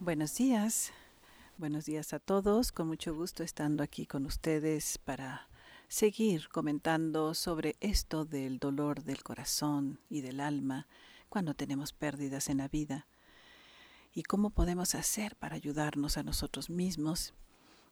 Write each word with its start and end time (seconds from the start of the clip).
Buenos 0.00 0.36
días, 0.36 0.92
buenos 1.56 1.84
días 1.84 2.12
a 2.12 2.20
todos. 2.20 2.70
Con 2.70 2.86
mucho 2.86 3.16
gusto 3.16 3.42
estando 3.42 3.82
aquí 3.82 4.06
con 4.06 4.26
ustedes 4.26 4.96
para 4.96 5.48
seguir 5.88 6.48
comentando 6.50 7.34
sobre 7.34 7.74
esto 7.80 8.24
del 8.24 8.60
dolor 8.60 9.02
del 9.02 9.24
corazón 9.24 9.98
y 10.08 10.20
del 10.20 10.38
alma 10.38 10.86
cuando 11.28 11.54
tenemos 11.54 11.92
pérdidas 11.92 12.48
en 12.48 12.58
la 12.58 12.68
vida 12.68 13.08
y 14.14 14.22
cómo 14.22 14.50
podemos 14.50 14.94
hacer 14.94 15.34
para 15.34 15.56
ayudarnos 15.56 16.16
a 16.16 16.22
nosotros 16.22 16.70
mismos 16.70 17.34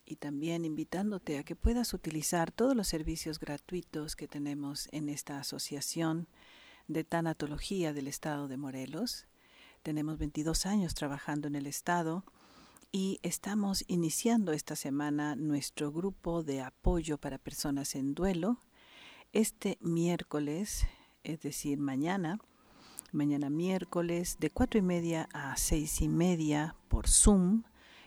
y 0.04 0.14
también 0.14 0.64
invitándote 0.64 1.38
a 1.38 1.42
que 1.42 1.56
puedas 1.56 1.92
utilizar 1.92 2.52
todos 2.52 2.76
los 2.76 2.86
servicios 2.86 3.40
gratuitos 3.40 4.14
que 4.14 4.28
tenemos 4.28 4.88
en 4.92 5.08
esta 5.08 5.40
asociación 5.40 6.28
de 6.86 7.02
tanatología 7.02 7.92
del 7.92 8.06
estado 8.06 8.46
de 8.46 8.56
Morelos. 8.58 9.26
Tenemos 9.86 10.18
22 10.18 10.66
años 10.66 10.94
trabajando 10.94 11.46
en 11.46 11.54
el 11.54 11.68
estado 11.68 12.24
y 12.90 13.20
estamos 13.22 13.84
iniciando 13.86 14.50
esta 14.50 14.74
semana 14.74 15.36
nuestro 15.36 15.92
grupo 15.92 16.42
de 16.42 16.60
apoyo 16.60 17.18
para 17.18 17.38
personas 17.38 17.94
en 17.94 18.12
duelo. 18.12 18.60
Este 19.32 19.78
miércoles, 19.80 20.88
es 21.22 21.40
decir, 21.40 21.78
mañana, 21.78 22.40
mañana 23.12 23.48
miércoles 23.48 24.38
de 24.40 24.50
cuatro 24.50 24.80
y 24.80 24.82
media 24.82 25.28
a 25.32 25.56
seis 25.56 26.00
y 26.00 26.08
media 26.08 26.74
por 26.88 27.06
Zoom 27.06 27.62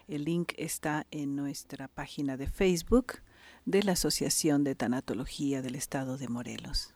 el 0.09 0.25
link 0.25 0.51
está 0.57 1.07
en 1.11 1.37
nuestra 1.37 1.87
página 1.87 2.35
de 2.35 2.48
Facebook 2.48 3.21
de 3.65 3.84
la 3.84 3.93
Asociación 3.93 4.65
de 4.65 4.75
Tanatología 4.75 5.61
del 5.61 5.75
Estado 5.75 6.17
de 6.17 6.27
Morelos. 6.27 6.93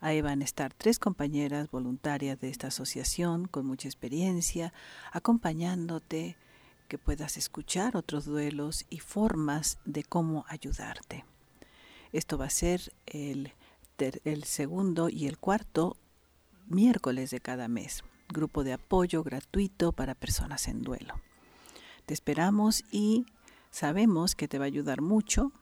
Ahí 0.00 0.20
van 0.20 0.42
a 0.42 0.44
estar 0.44 0.74
tres 0.74 0.98
compañeras 0.98 1.70
voluntarias 1.70 2.38
de 2.40 2.48
esta 2.48 2.68
asociación 2.68 3.46
con 3.46 3.66
mucha 3.66 3.88
experiencia, 3.88 4.72
acompañándote, 5.12 6.36
que 6.88 6.98
puedas 6.98 7.36
escuchar 7.36 7.96
otros 7.96 8.24
duelos 8.24 8.86
y 8.90 9.00
formas 9.00 9.78
de 9.84 10.04
cómo 10.04 10.44
ayudarte. 10.48 11.24
Esto 12.12 12.38
va 12.38 12.46
a 12.46 12.50
ser 12.50 12.92
el, 13.06 13.52
el 13.98 14.44
segundo 14.44 15.08
y 15.08 15.26
el 15.26 15.38
cuarto 15.38 15.96
miércoles 16.68 17.30
de 17.30 17.40
cada 17.40 17.68
mes, 17.68 18.04
grupo 18.28 18.64
de 18.64 18.72
apoyo 18.72 19.22
gratuito 19.22 19.92
para 19.92 20.14
personas 20.14 20.68
en 20.68 20.82
duelo. 20.82 21.14
Te 22.06 22.14
esperamos 22.14 22.84
y 22.90 23.26
sabemos 23.70 24.34
que 24.34 24.48
te 24.48 24.58
va 24.58 24.64
a 24.64 24.66
ayudar 24.66 25.00
mucho. 25.00 25.52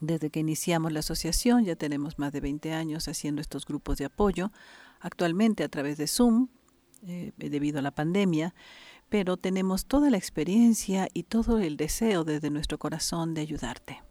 Desde 0.00 0.30
que 0.30 0.40
iniciamos 0.40 0.92
la 0.92 1.00
asociación 1.00 1.64
ya 1.64 1.76
tenemos 1.76 2.18
más 2.18 2.32
de 2.32 2.40
20 2.40 2.72
años 2.72 3.06
haciendo 3.06 3.40
estos 3.40 3.66
grupos 3.66 3.98
de 3.98 4.06
apoyo, 4.06 4.50
actualmente 4.98 5.62
a 5.62 5.68
través 5.68 5.98
de 5.98 6.06
Zoom, 6.06 6.48
eh, 7.06 7.32
debido 7.36 7.78
a 7.78 7.82
la 7.82 7.90
pandemia, 7.90 8.54
pero 9.08 9.36
tenemos 9.36 9.86
toda 9.86 10.10
la 10.10 10.16
experiencia 10.16 11.08
y 11.12 11.24
todo 11.24 11.58
el 11.58 11.76
deseo 11.76 12.24
desde 12.24 12.50
nuestro 12.50 12.78
corazón 12.78 13.34
de 13.34 13.40
ayudarte, 13.42 14.02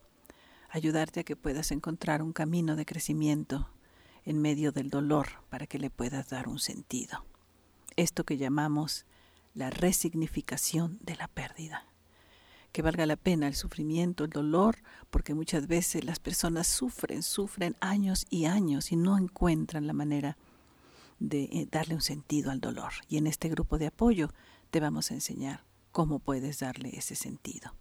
ayudarte 0.70 1.22
a 1.22 1.24
que 1.24 1.36
puedas 1.36 1.72
encontrar 1.72 2.22
un 2.22 2.34
camino 2.34 2.76
de 2.76 2.86
crecimiento 2.86 3.70
en 4.26 4.42
medio 4.42 4.72
del 4.72 4.90
dolor 4.90 5.44
para 5.50 5.66
que 5.66 5.80
le 5.80 5.90
puedas 5.90 6.30
dar 6.30 6.48
un 6.48 6.60
sentido. 6.60 7.26
Esto 7.96 8.24
que 8.26 8.38
llamamos 8.38 9.06
la 9.54 9.70
resignificación 9.70 11.00
de 11.02 11.16
la 11.16 11.28
pérdida. 11.28 11.86
Que 12.72 12.82
valga 12.82 13.06
la 13.06 13.16
pena 13.16 13.48
el 13.48 13.56
sufrimiento, 13.56 14.24
el 14.24 14.30
dolor, 14.30 14.78
porque 15.10 15.34
muchas 15.34 15.68
veces 15.68 16.04
las 16.04 16.20
personas 16.20 16.68
sufren, 16.68 17.24
sufren 17.24 17.76
años 17.80 18.28
y 18.30 18.46
años 18.46 18.92
y 18.92 18.96
no 18.96 19.18
encuentran 19.18 19.88
la 19.88 19.94
manera 19.94 20.38
de 21.20 21.44
eh, 21.44 21.68
darle 21.70 21.96
un 21.96 22.02
sentido 22.02 22.52
al 22.52 22.62
dolor. 22.62 22.94
Y 23.08 23.18
en 23.18 23.28
este 23.28 23.50
grupo 23.50 23.78
de 23.78 23.88
apoyo 23.88 24.30
te 24.72 24.80
vamos 24.80 25.12
a 25.12 25.16
enseñar 25.16 25.64
cómo 25.92 26.20
puedes 26.20 26.60
darle 26.60 26.90
ese 26.98 27.16
sentido. 27.16 27.74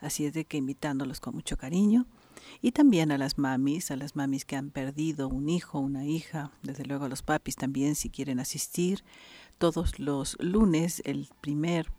Así 0.00 0.26
es 0.26 0.34
de 0.34 0.44
que 0.44 0.56
invitándolos 0.56 1.20
con 1.20 1.34
mucho 1.34 1.56
cariño 1.56 2.06
y 2.60 2.72
también 2.72 3.12
a 3.12 3.18
las 3.18 3.38
mamis, 3.38 3.90
a 3.90 3.96
las 3.96 4.16
mamis 4.16 4.44
que 4.44 4.56
han 4.56 4.70
perdido 4.70 5.28
un 5.28 5.48
hijo, 5.48 5.78
una 5.78 6.04
hija, 6.04 6.50
desde 6.62 6.84
luego 6.84 7.06
a 7.06 7.08
los 7.08 7.22
papis 7.22 7.56
también 7.56 7.94
si 7.94 8.10
quieren 8.10 8.40
asistir, 8.40 9.04
todos 9.58 9.98
los 9.98 10.36
lunes, 10.40 11.00
el 11.06 11.28
primer 11.40 11.90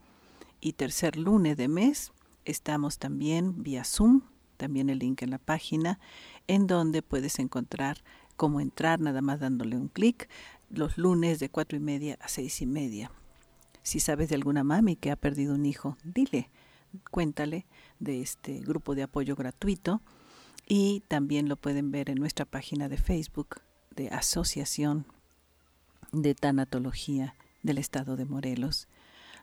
y 0.62 0.74
tercer 0.74 1.18
lunes 1.18 1.58
de 1.58 1.68
mes, 1.68 2.12
estamos 2.46 2.98
también 2.98 3.64
vía 3.64 3.84
Zoom, 3.84 4.22
también 4.58 4.90
el 4.90 5.00
link 5.00 5.22
en 5.22 5.32
la 5.32 5.38
página, 5.38 6.00
en 6.48 6.68
donde 6.68 7.02
puedes 7.02 7.40
encontrar 7.40 8.04
cómo 8.36 8.62
entrar 8.62 9.00
nada 9.00 9.22
más 9.22 9.40
dándole 9.40 9.78
un 9.78 9.88
clic 9.88 10.30
los 10.70 10.98
lunes 10.98 11.40
de 11.40 11.50
cuatro 11.50 11.78
y 11.78 11.82
media 11.82 12.18
a 12.22 12.28
seis 12.28 12.62
y 12.62 12.66
media. 12.66 13.12
Si 13.84 14.00
sabes 14.00 14.30
de 14.30 14.36
alguna 14.36 14.64
mami 14.64 14.96
que 14.96 15.12
ha 15.12 15.16
perdido 15.16 15.54
un 15.54 15.66
hijo, 15.66 15.98
dile, 16.04 16.50
cuéntale 17.12 17.66
de 18.00 18.22
este 18.22 18.60
grupo 18.60 18.96
de 18.96 19.04
apoyo 19.04 19.36
gratuito 19.36 20.02
y 20.68 21.04
también 21.08 21.48
lo 21.50 21.56
pueden 21.56 21.92
ver 21.92 22.10
en 22.10 22.18
nuestra 22.18 22.46
página 22.46 22.90
de 22.90 22.98
Facebook 22.98 23.62
de 23.96 24.10
Asociación 24.10 25.06
de 26.12 26.34
Tanatología 26.34 27.36
del 27.62 27.78
Estado 27.78 28.16
de 28.16 28.26
Morelos, 28.26 28.88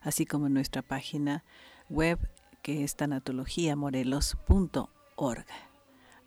así 0.01 0.27
como 0.27 0.49
en 0.49 0.55
nuestra 0.55 0.83
página 0.83 1.45
web 1.89 2.19
que 2.63 2.85
es 2.85 2.97
tanatologiamorelos.org. 2.97 5.47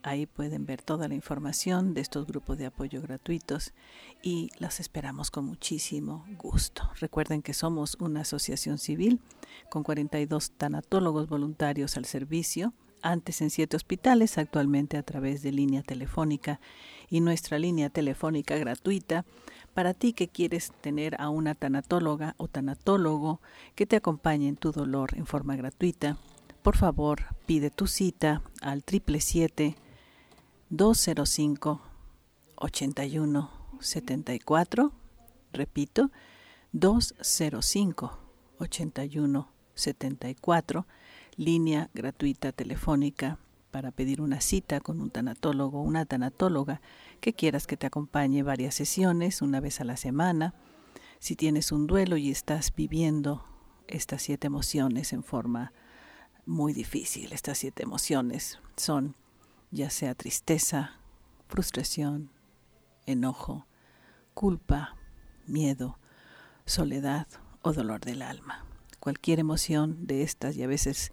Ahí 0.04 0.28
pueden 0.28 0.68
ver 0.68 0.84
toda 0.84 1.08
la 1.08 1.16
información 1.16 1.96
de 1.96 2.02
estos 2.02 2.28
grupos 2.28 2.60
de 2.60 2.68
apoyo 2.68 3.02
gratuitos 3.02 3.74
y 4.22 4.52
las 4.60 4.80
esperamos 4.80 5.32
con 5.32 5.46
muchísimo 5.46 6.24
gusto. 6.38 6.92
Recuerden 7.00 7.42
que 7.42 7.56
somos 7.56 7.98
una 8.00 8.22
asociación 8.22 8.78
civil 8.78 9.20
con 9.72 9.82
42 9.82 10.52
tanatólogos 10.52 11.28
voluntarios 11.28 11.98
al 11.98 12.06
servicio, 12.06 12.76
antes 13.02 13.42
en 13.42 13.50
siete 13.50 13.78
hospitales, 13.78 14.38
actualmente 14.38 14.98
a 14.98 15.04
través 15.04 15.42
de 15.42 15.52
línea 15.52 15.82
telefónica 15.82 16.60
y 17.10 17.22
nuestra 17.22 17.58
línea 17.58 17.90
telefónica 17.90 18.56
gratuita 18.58 19.26
para 19.76 19.94
ti 19.94 20.14
que 20.14 20.28
quieres 20.30 20.72
tener 20.80 21.22
a 21.22 21.30
una 21.30 21.54
tanatóloga 21.54 22.34
o 22.38 22.48
tanatólogo 22.48 23.42
que 23.76 23.86
te 23.86 23.98
acompañe 23.98 24.48
en 24.48 24.56
tu 24.56 24.72
dolor 24.72 25.16
en 25.18 25.28
forma 25.28 25.58
gratuita, 25.58 26.16
por 26.64 26.78
favor 26.78 27.26
pide 27.46 27.70
tu 27.70 27.86
cita 27.86 28.42
al 28.62 28.84
777 28.88 29.76
205 30.70 31.82
8174 32.56 34.94
Repito, 35.52 36.10
205 36.72 38.18
8174 38.60 40.88
línea 41.36 41.90
gratuita 41.94 42.54
telefónica 42.54 43.40
para 43.72 43.92
pedir 43.92 44.22
una 44.22 44.40
cita 44.40 44.80
con 44.80 45.02
un 45.02 45.10
tanatólogo 45.10 45.82
o 45.82 45.84
una 45.84 46.06
tanatóloga 46.06 46.80
que 47.26 47.34
quieras 47.34 47.66
que 47.66 47.76
te 47.76 47.88
acompañe 47.88 48.44
varias 48.44 48.76
sesiones, 48.76 49.42
una 49.42 49.60
vez 49.60 49.82
a 49.82 49.84
la 49.84 49.98
semana. 49.98 50.54
Si 51.18 51.36
tienes 51.36 51.72
un 51.72 51.88
duelo 51.88 52.18
y 52.18 52.30
estás 52.30 52.72
viviendo 52.76 53.44
estas 53.88 54.22
siete 54.22 54.46
emociones 54.46 55.12
en 55.12 55.24
forma 55.24 55.74
muy 56.46 56.72
difícil, 56.72 57.34
estas 57.34 57.58
siete 57.58 57.82
emociones 57.82 58.60
son 58.78 59.16
ya 59.72 59.90
sea 59.90 60.14
tristeza, 60.14 61.00
frustración, 61.48 62.30
enojo, 63.08 63.66
culpa, 64.36 64.96
miedo, 65.48 65.98
soledad 66.68 67.26
o 67.64 67.74
dolor 67.74 68.02
del 68.02 68.22
alma. 68.22 68.68
Cualquier 69.00 69.40
emoción 69.40 70.06
de 70.06 70.22
estas 70.22 70.58
y 70.58 70.62
a 70.62 70.68
veces 70.68 71.12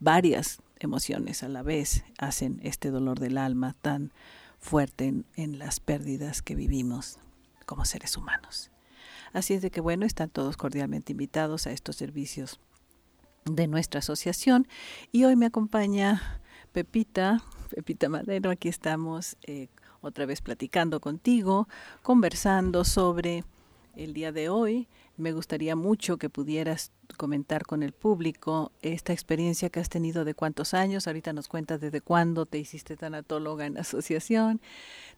varias 0.00 0.60
emociones 0.80 1.42
a 1.42 1.48
la 1.48 1.62
vez 1.62 2.04
hacen 2.18 2.60
este 2.62 2.90
dolor 2.90 3.18
del 3.18 3.38
alma 3.38 3.74
tan 3.80 4.12
fuerte 4.58 5.14
en, 5.36 5.58
las 5.58 5.80
pérdidas 5.80 6.42
que 6.42 6.54
vivimos 6.54 7.18
como 7.66 7.84
seres 7.84 8.16
humanos. 8.16 8.70
Así 9.32 9.54
es 9.54 9.62
de 9.62 9.70
que 9.70 9.80
bueno, 9.80 10.06
están 10.06 10.30
todos 10.30 10.56
cordialmente 10.56 11.12
invitados 11.12 11.66
a 11.66 11.72
estos 11.72 11.96
servicios 11.96 12.60
de 13.44 13.66
nuestra 13.68 13.98
asociación 14.00 14.66
y 15.12 15.24
hoy 15.24 15.36
me 15.36 15.46
acompaña 15.46 16.40
Pepita, 16.72 17.42
Pepita 17.70 18.08
Madero, 18.08 18.50
aquí 18.50 18.68
estamos 18.68 19.36
eh, 19.46 19.68
otra 20.00 20.26
vez 20.26 20.40
platicando 20.42 21.00
contigo, 21.00 21.68
conversando 22.02 22.84
sobre 22.84 23.44
el 23.94 24.12
día 24.12 24.32
de 24.32 24.48
hoy. 24.48 24.88
Me 25.16 25.32
gustaría 25.32 25.76
mucho 25.76 26.18
que 26.18 26.28
pudieras 26.28 26.92
comentar 27.16 27.64
con 27.64 27.82
el 27.82 27.92
público 27.92 28.72
esta 28.82 29.14
experiencia 29.14 29.70
que 29.70 29.80
has 29.80 29.88
tenido 29.88 30.26
de 30.26 30.34
cuántos 30.34 30.74
años. 30.74 31.06
Ahorita 31.06 31.32
nos 31.32 31.48
cuentas 31.48 31.80
desde 31.80 32.02
cuándo 32.02 32.44
te 32.44 32.58
hiciste 32.58 32.96
tanatóloga 32.96 33.64
en 33.64 33.78
asociación, 33.78 34.60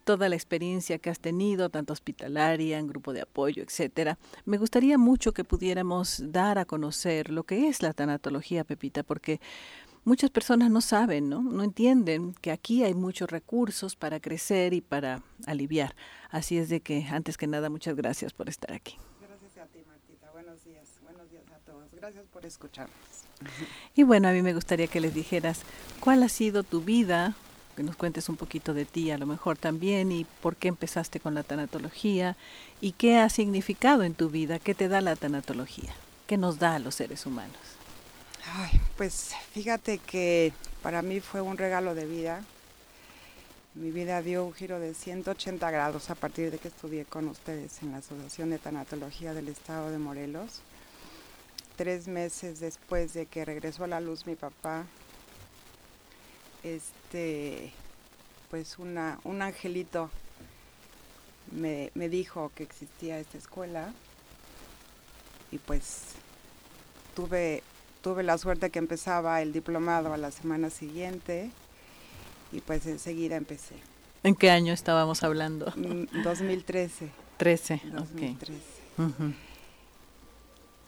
toda 0.05 0.29
la 0.29 0.35
experiencia 0.35 0.99
que 0.99 1.09
has 1.09 1.19
tenido, 1.19 1.69
tanto 1.69 1.91
hospitalaria, 1.91 2.79
en 2.79 2.87
grupo 2.87 3.11
de 3.11 3.21
apoyo, 3.21 3.61
etcétera. 3.61 4.17
Me 4.45 4.57
gustaría 4.57 4.97
mucho 4.97 5.33
que 5.33 5.43
pudiéramos 5.43 6.23
dar 6.31 6.59
a 6.59 6.65
conocer 6.65 7.29
lo 7.29 7.43
que 7.43 7.67
es 7.67 7.81
la 7.81 7.91
tanatología, 7.91 8.63
Pepita, 8.63 9.03
porque 9.03 9.41
muchas 10.05 10.29
personas 10.29 10.71
no 10.71 10.79
saben, 10.79 11.27
¿no? 11.27 11.41
No 11.41 11.63
entienden 11.63 12.33
que 12.35 12.51
aquí 12.51 12.85
hay 12.85 12.93
muchos 12.93 13.29
recursos 13.29 13.97
para 13.97 14.21
crecer 14.21 14.73
y 14.73 14.79
para 14.79 15.23
aliviar. 15.45 15.93
Así 16.29 16.57
es 16.57 16.69
de 16.69 16.79
que, 16.79 17.05
antes 17.11 17.35
que 17.35 17.47
nada, 17.47 17.69
muchas 17.69 17.97
gracias 17.97 18.31
por 18.31 18.47
estar 18.47 18.71
aquí. 18.71 18.95
Gracias 21.99 22.25
por 22.31 22.45
escucharnos. 22.45 22.95
Y 23.95 24.03
bueno, 24.03 24.27
a 24.27 24.31
mí 24.31 24.41
me 24.41 24.53
gustaría 24.53 24.87
que 24.87 25.01
les 25.01 25.13
dijeras 25.13 25.61
cuál 25.99 26.23
ha 26.23 26.29
sido 26.29 26.63
tu 26.63 26.81
vida, 26.81 27.35
que 27.75 27.83
nos 27.83 27.95
cuentes 27.95 28.29
un 28.29 28.35
poquito 28.35 28.73
de 28.73 28.85
ti 28.85 29.11
a 29.11 29.17
lo 29.17 29.25
mejor 29.25 29.57
también 29.57 30.11
y 30.11 30.25
por 30.41 30.55
qué 30.55 30.67
empezaste 30.67 31.19
con 31.19 31.33
la 31.33 31.43
tanatología 31.43 32.35
y 32.81 32.93
qué 32.93 33.17
ha 33.17 33.29
significado 33.29 34.03
en 34.03 34.13
tu 34.13 34.29
vida, 34.29 34.59
qué 34.59 34.73
te 34.73 34.87
da 34.87 35.01
la 35.01 35.15
tanatología, 35.15 35.93
qué 36.27 36.37
nos 36.37 36.59
da 36.59 36.75
a 36.75 36.79
los 36.79 36.95
seres 36.95 37.25
humanos. 37.25 37.57
Ay, 38.45 38.81
pues 38.97 39.33
fíjate 39.53 39.99
que 39.99 40.53
para 40.81 41.01
mí 41.01 41.19
fue 41.19 41.41
un 41.41 41.57
regalo 41.57 41.95
de 41.95 42.05
vida. 42.05 42.43
Mi 43.75 43.91
vida 43.91 44.21
dio 44.21 44.45
un 44.45 44.53
giro 44.53 44.79
de 44.79 44.93
180 44.93 45.69
grados 45.71 46.09
a 46.09 46.15
partir 46.15 46.49
de 46.51 46.57
que 46.57 46.69
estudié 46.69 47.05
con 47.05 47.27
ustedes 47.27 47.81
en 47.83 47.91
la 47.91 47.97
Asociación 47.97 48.49
de 48.49 48.57
Tanatología 48.57 49.33
del 49.33 49.47
Estado 49.47 49.91
de 49.91 49.99
Morelos. 49.99 50.61
Tres 51.79 52.09
meses 52.09 52.59
después 52.59 53.13
de 53.13 53.25
que 53.25 53.45
regresó 53.45 53.85
a 53.85 53.87
la 53.87 54.01
luz 54.01 54.27
mi 54.27 54.35
papá, 54.35 54.85
este, 56.61 57.71
pues 58.51 58.77
una, 58.79 59.17
un 59.23 59.41
angelito 59.41 60.09
me, 61.53 61.89
me 61.95 62.09
dijo 62.09 62.51
que 62.53 62.63
existía 62.63 63.17
esta 63.17 63.37
escuela 63.37 63.93
y 65.53 65.57
pues 65.59 66.15
tuve 67.15 67.63
tuve 68.01 68.23
la 68.23 68.37
suerte 68.37 68.71
que 68.71 68.79
empezaba 68.79 69.41
el 69.41 69.53
diplomado 69.53 70.11
a 70.13 70.17
la 70.17 70.31
semana 70.31 70.69
siguiente 70.69 71.49
y 72.51 72.59
pues 72.59 72.87
enseguida 72.87 73.37
empecé. 73.37 73.75
¿En 74.23 74.35
qué 74.35 74.51
año 74.51 74.73
estábamos 74.73 75.23
hablando? 75.23 75.71
2013. 76.25 77.09
13, 77.37 77.81
2013. 77.93 78.53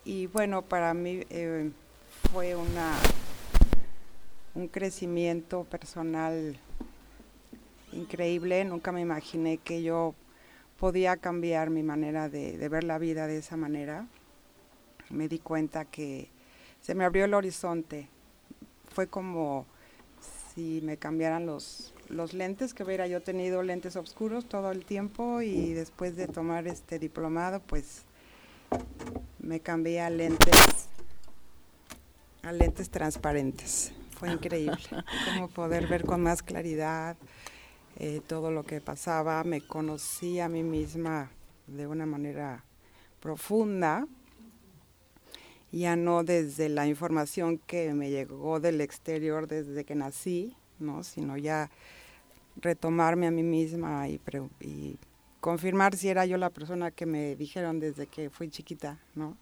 Y 0.03 0.27
bueno, 0.27 0.63
para 0.63 0.93
mí 0.93 1.21
eh, 1.29 1.71
fue 2.31 2.55
una 2.55 2.95
un 4.53 4.67
crecimiento 4.67 5.63
personal 5.63 6.57
increíble. 7.93 8.65
Nunca 8.65 8.91
me 8.91 9.01
imaginé 9.01 9.57
que 9.57 9.83
yo 9.83 10.15
podía 10.79 11.17
cambiar 11.17 11.69
mi 11.69 11.83
manera 11.83 12.29
de, 12.29 12.57
ver 12.67 12.83
la 12.83 12.97
vida 12.97 13.27
de 13.27 13.37
esa 13.37 13.57
manera. 13.57 14.07
Me 15.09 15.27
di 15.27 15.39
cuenta 15.39 15.85
que 15.85 16.29
se 16.81 16.95
me 16.95 17.05
abrió 17.05 17.25
el 17.25 17.33
horizonte. 17.33 18.07
Fue 18.89 19.07
como 19.07 19.65
si 20.53 20.81
me 20.83 20.97
cambiaran 20.97 21.45
los, 21.45 21.93
los 22.09 22.33
lentes, 22.33 22.73
que 22.73 22.83
hubiera 22.83 23.07
yo 23.07 23.21
tenido 23.21 23.63
lentes 23.63 23.95
oscuros 23.95 24.47
todo 24.47 24.71
el 24.71 24.83
tiempo 24.83 25.41
y 25.41 25.73
después 25.73 26.15
de 26.15 26.27
tomar 26.27 26.67
este 26.67 26.99
diplomado, 26.99 27.61
pues 27.61 28.03
me 29.41 29.59
cambié 29.59 30.01
a 30.01 30.09
lentes, 30.09 30.87
a 32.43 32.51
lentes 32.51 32.89
transparentes. 32.89 33.91
Fue 34.17 34.31
increíble, 34.31 34.77
como 35.25 35.47
poder 35.49 35.87
ver 35.87 36.05
con 36.05 36.21
más 36.21 36.43
claridad 36.43 37.17
eh, 37.97 38.21
todo 38.25 38.51
lo 38.51 38.63
que 38.63 38.81
pasaba. 38.81 39.43
Me 39.43 39.61
conocí 39.61 40.39
a 40.39 40.49
mí 40.49 40.63
misma 40.63 41.31
de 41.67 41.87
una 41.87 42.05
manera 42.05 42.63
profunda 43.19 44.07
ya 45.71 45.95
no 45.95 46.23
desde 46.23 46.69
la 46.69 46.87
información 46.87 47.57
que 47.57 47.93
me 47.93 48.09
llegó 48.09 48.59
del 48.59 48.81
exterior 48.81 49.47
desde 49.47 49.85
que 49.85 49.95
nací, 49.95 50.55
¿no? 50.79 51.03
sino 51.03 51.37
ya 51.37 51.69
retomarme 52.57 53.27
a 53.27 53.31
mí 53.31 53.43
misma 53.43 54.07
y, 54.09 54.19
y, 54.59 54.97
confirmar 55.41 55.97
si 55.97 56.07
era 56.07 56.25
yo 56.25 56.37
la 56.37 56.49
persona 56.49 56.91
que 56.91 57.05
me 57.05 57.35
dijeron 57.35 57.79
desde 57.79 58.07
que 58.07 58.29
fui 58.29 58.49
chiquita, 58.49 58.97
¿no? 59.15 59.35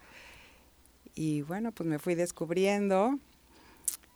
Y 1.13 1.43
bueno, 1.43 1.71
pues 1.71 1.87
me 1.87 1.99
fui 1.99 2.15
descubriendo. 2.15 3.19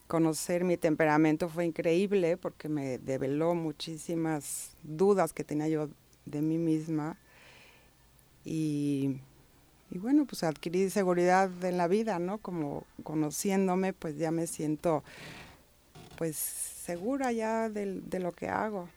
Conocer 0.07 0.63
mi 0.63 0.77
temperamento 0.77 1.49
fue 1.49 1.65
increíble 1.65 2.37
porque 2.37 2.69
me 2.69 2.97
develó 2.97 3.53
muchísimas 3.53 4.71
dudas 4.83 5.33
que 5.33 5.43
tenía 5.43 5.67
yo 5.67 5.89
de 6.25 6.41
mí 6.41 6.57
misma. 6.57 7.17
Y 8.43 9.17
y 9.93 9.99
bueno, 9.99 10.25
pues 10.25 10.43
adquirí 10.43 10.89
seguridad 10.89 11.51
en 11.63 11.77
la 11.77 11.87
vida, 11.87 12.17
¿no? 12.17 12.39
Como 12.39 12.83
conociéndome, 13.03 13.93
pues 13.93 14.17
ya 14.17 14.31
me 14.31 14.47
siento 14.47 15.03
pues 16.17 16.35
segura 16.35 17.31
ya 17.31 17.69
de, 17.69 18.01
de 18.01 18.19
lo 18.19 18.31
que 18.31 18.47
hago. 18.47 18.89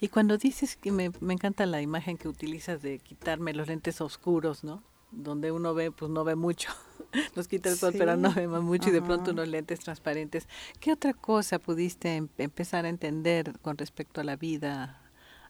Y 0.00 0.08
cuando 0.08 0.38
dices 0.38 0.76
que 0.76 0.92
me, 0.92 1.10
me, 1.20 1.34
encanta 1.34 1.66
la 1.66 1.80
imagen 1.82 2.16
que 2.16 2.28
utilizas 2.28 2.82
de 2.82 2.98
quitarme 2.98 3.52
los 3.54 3.68
lentes 3.68 4.00
oscuros, 4.00 4.64
¿no? 4.64 4.82
Donde 5.10 5.52
uno 5.52 5.74
ve, 5.74 5.90
pues 5.90 6.10
no 6.10 6.24
ve 6.24 6.34
mucho. 6.34 6.70
Nos 7.36 7.48
quita 7.48 7.70
el 7.70 7.76
sol, 7.76 7.94
pero 7.96 8.16
no 8.16 8.32
vemos 8.32 8.62
mucho 8.62 8.90
y 8.90 8.92
de 8.92 9.00
pronto 9.00 9.30
unos 9.30 9.48
lentes 9.48 9.80
transparentes. 9.80 10.46
¿Qué 10.80 10.92
otra 10.92 11.14
cosa 11.14 11.58
pudiste 11.58 12.16
em, 12.16 12.28
empezar 12.36 12.84
a 12.84 12.88
entender 12.88 13.58
con 13.62 13.78
respecto 13.78 14.20
a 14.20 14.24
la 14.24 14.36
vida, 14.36 15.00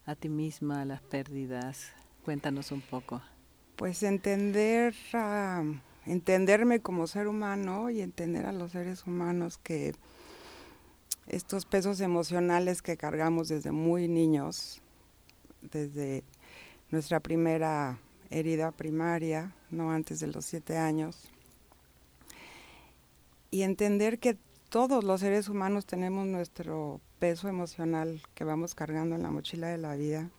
a 0.05 0.15
ti 0.15 0.29
misma, 0.29 0.81
a 0.81 0.85
las 0.85 1.01
pérdidas? 1.01 1.91
Cuéntanos 2.23 2.71
un 2.71 2.81
poco 2.81 3.21
pues 3.79 4.03
entender, 4.03 4.93
entenderme 6.05 6.81
como 6.81 7.07
ser 7.07 7.29
humano 7.29 7.89
y 7.89 8.01
entender 8.01 8.45
a 8.45 8.51
los 8.51 8.73
seres 8.73 9.07
humanos 9.07 9.57
que 9.57 9.95
estos 11.29 11.65
pesos 11.65 12.01
emocionales 12.01 12.81
que 12.81 12.97
cargamos 12.97 13.47
desde 13.47 13.71
muy 13.71 14.07
niños, 14.07 14.81
desde 15.61 16.23
nuestra 16.89 17.19
primera 17.19 17.99
herida 18.29 18.71
primaria, 18.71 19.53
no 19.71 19.91
antes 19.91 20.19
de 20.19 20.27
los 20.27 20.45
siete 20.45 20.77
años, 20.77 21.29
y 23.51 23.61
entender 23.61 24.19
que 24.19 24.37
todos 24.69 25.03
los 25.03 25.21
seres 25.21 25.49
humanos 25.49 25.85
tenemos 25.85 26.27
nuestro 26.27 27.01
peso 27.17 27.47
emocional 27.47 28.21
que 28.35 28.43
vamos 28.43 28.75
cargando 28.75 29.15
en 29.15 29.23
la 29.23 29.31
mochila 29.31 29.67
de 29.67 29.77
la 29.77 29.95
vida. 29.95 30.29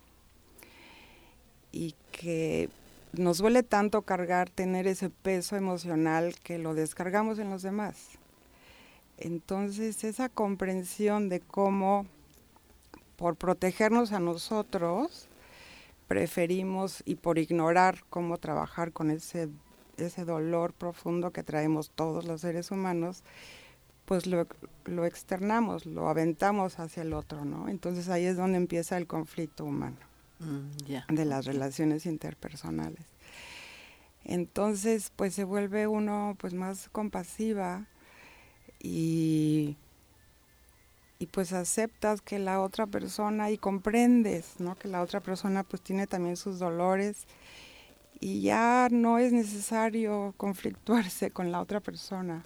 Y 1.72 1.94
que 2.12 2.68
nos 3.12 3.38
duele 3.38 3.62
tanto 3.62 4.02
cargar, 4.02 4.50
tener 4.50 4.86
ese 4.86 5.10
peso 5.10 5.56
emocional 5.56 6.34
que 6.42 6.58
lo 6.58 6.74
descargamos 6.74 7.38
en 7.38 7.50
los 7.50 7.62
demás. 7.62 8.19
Entonces, 9.20 10.02
esa 10.02 10.28
comprensión 10.28 11.28
de 11.28 11.40
cómo, 11.40 12.06
por 13.16 13.36
protegernos 13.36 14.12
a 14.12 14.18
nosotros, 14.18 15.28
preferimos 16.08 17.02
y 17.04 17.16
por 17.16 17.38
ignorar 17.38 18.02
cómo 18.10 18.38
trabajar 18.38 18.92
con 18.92 19.10
ese, 19.10 19.48
ese 19.96 20.24
dolor 20.24 20.72
profundo 20.72 21.30
que 21.30 21.42
traemos 21.42 21.90
todos 21.90 22.24
los 22.24 22.40
seres 22.40 22.70
humanos, 22.70 23.22
pues 24.06 24.26
lo, 24.26 24.48
lo 24.86 25.04
externamos, 25.04 25.86
lo 25.86 26.08
aventamos 26.08 26.80
hacia 26.80 27.02
el 27.02 27.12
otro, 27.12 27.44
¿no? 27.44 27.68
Entonces 27.68 28.08
ahí 28.08 28.24
es 28.24 28.36
donde 28.36 28.56
empieza 28.56 28.96
el 28.96 29.06
conflicto 29.06 29.64
humano. 29.64 30.10
Mm, 30.40 31.14
de 31.14 31.24
las 31.26 31.44
relaciones 31.44 32.06
interpersonales. 32.06 33.04
Entonces, 34.24 35.12
pues 35.14 35.34
se 35.34 35.44
vuelve 35.44 35.86
uno 35.86 36.34
pues 36.38 36.54
más 36.54 36.88
compasiva 36.88 37.86
y, 38.80 39.76
y 41.18 41.26
pues 41.26 41.52
aceptas 41.52 42.20
que 42.20 42.38
la 42.38 42.60
otra 42.60 42.86
persona 42.86 43.50
y 43.50 43.58
comprendes, 43.58 44.54
¿no? 44.58 44.76
Que 44.76 44.88
la 44.88 45.02
otra 45.02 45.20
persona 45.20 45.62
pues 45.62 45.82
tiene 45.82 46.06
también 46.06 46.36
sus 46.36 46.58
dolores 46.58 47.26
y 48.20 48.42
ya 48.42 48.88
no 48.90 49.18
es 49.18 49.32
necesario 49.32 50.34
conflictuarse 50.36 51.30
con 51.30 51.52
la 51.52 51.60
otra 51.60 51.80
persona. 51.80 52.44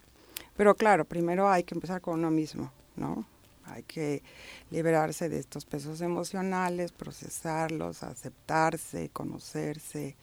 Pero 0.55 0.75
claro, 0.75 1.05
primero 1.05 1.49
hay 1.49 1.63
que 1.63 1.75
empezar 1.75 2.01
con 2.01 2.19
uno 2.19 2.31
mismo, 2.31 2.71
¿no? 2.95 3.25
Hay 3.65 3.83
que 3.83 4.21
liberarse 4.69 5.27
de 5.27 5.39
estos 5.39 5.65
pesos 5.65 6.01
emocionales, 6.01 6.91
procesarlos, 6.91 8.03
aceptarse, 8.03 9.09
conocerse 9.09 10.15